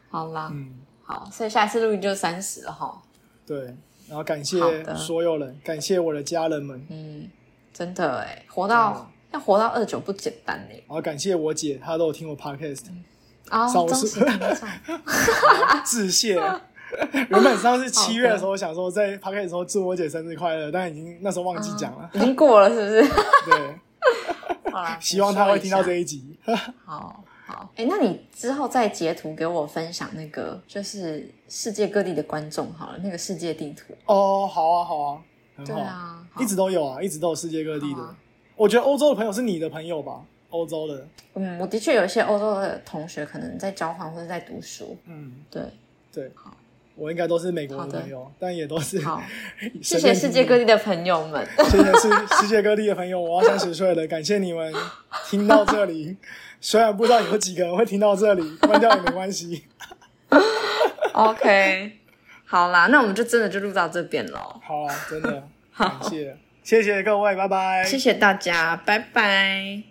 [0.10, 3.02] 好啦，嗯，好，所以下一次录音就三十了哈。
[3.46, 3.60] 对，
[4.08, 4.60] 然后感谢
[4.96, 7.30] 所有人，感谢我的家人们，嗯，
[7.74, 10.74] 真的哎，活到要活到二九不简单哎。
[10.88, 12.86] 然后感谢我姐，她都有听我 podcast，
[13.50, 15.04] 啊，少数忠实听众，
[15.86, 16.42] 致谢。
[17.12, 22.10] 原本上是七月的时候想说在 podcast 的时候祝我姐生日快乐，但已经那时候忘记讲了。
[22.14, 23.02] 已经过了是不是？
[23.46, 23.76] 对，
[24.72, 26.38] 好啦， 希望他会听到这一一集。
[26.86, 33.94] 好好，哎、那你之后再截图给我分享那个，就是世界各地的观众好了，那个世界地图。
[34.06, 35.22] 哦，好啊，好啊，
[35.56, 38.16] 很好，对啊，一直都有啊，一直都有世界各地的啊。
[38.56, 40.22] 我觉得欧洲的朋友是你的朋友吧？
[40.50, 44.98] 欧洲的，嗯，我的确有一些欧洲的同学可能在交换或者在读书。
[45.06, 45.64] 嗯，对，
[46.12, 46.32] 对，
[46.98, 49.22] 我应该都是美国好的的朋友，但也都是好，
[49.82, 51.48] 谢谢世界各地的朋友们。
[51.70, 52.10] 谢谢世
[52.42, 54.74] 世界各地的朋友，我要三十岁了，感谢你们
[55.30, 56.18] 听到这里。
[56.60, 59.64] 虽然不知道有几个人会听到这里， 关掉也没关系。
[61.14, 61.92] OK，
[62.46, 64.60] 好啦，那我们就真的就录到这边喽。
[64.64, 65.44] 好啊，真的
[65.78, 67.84] 感谢，谢谢各位，拜拜。
[67.84, 69.84] 谢谢大家，拜拜。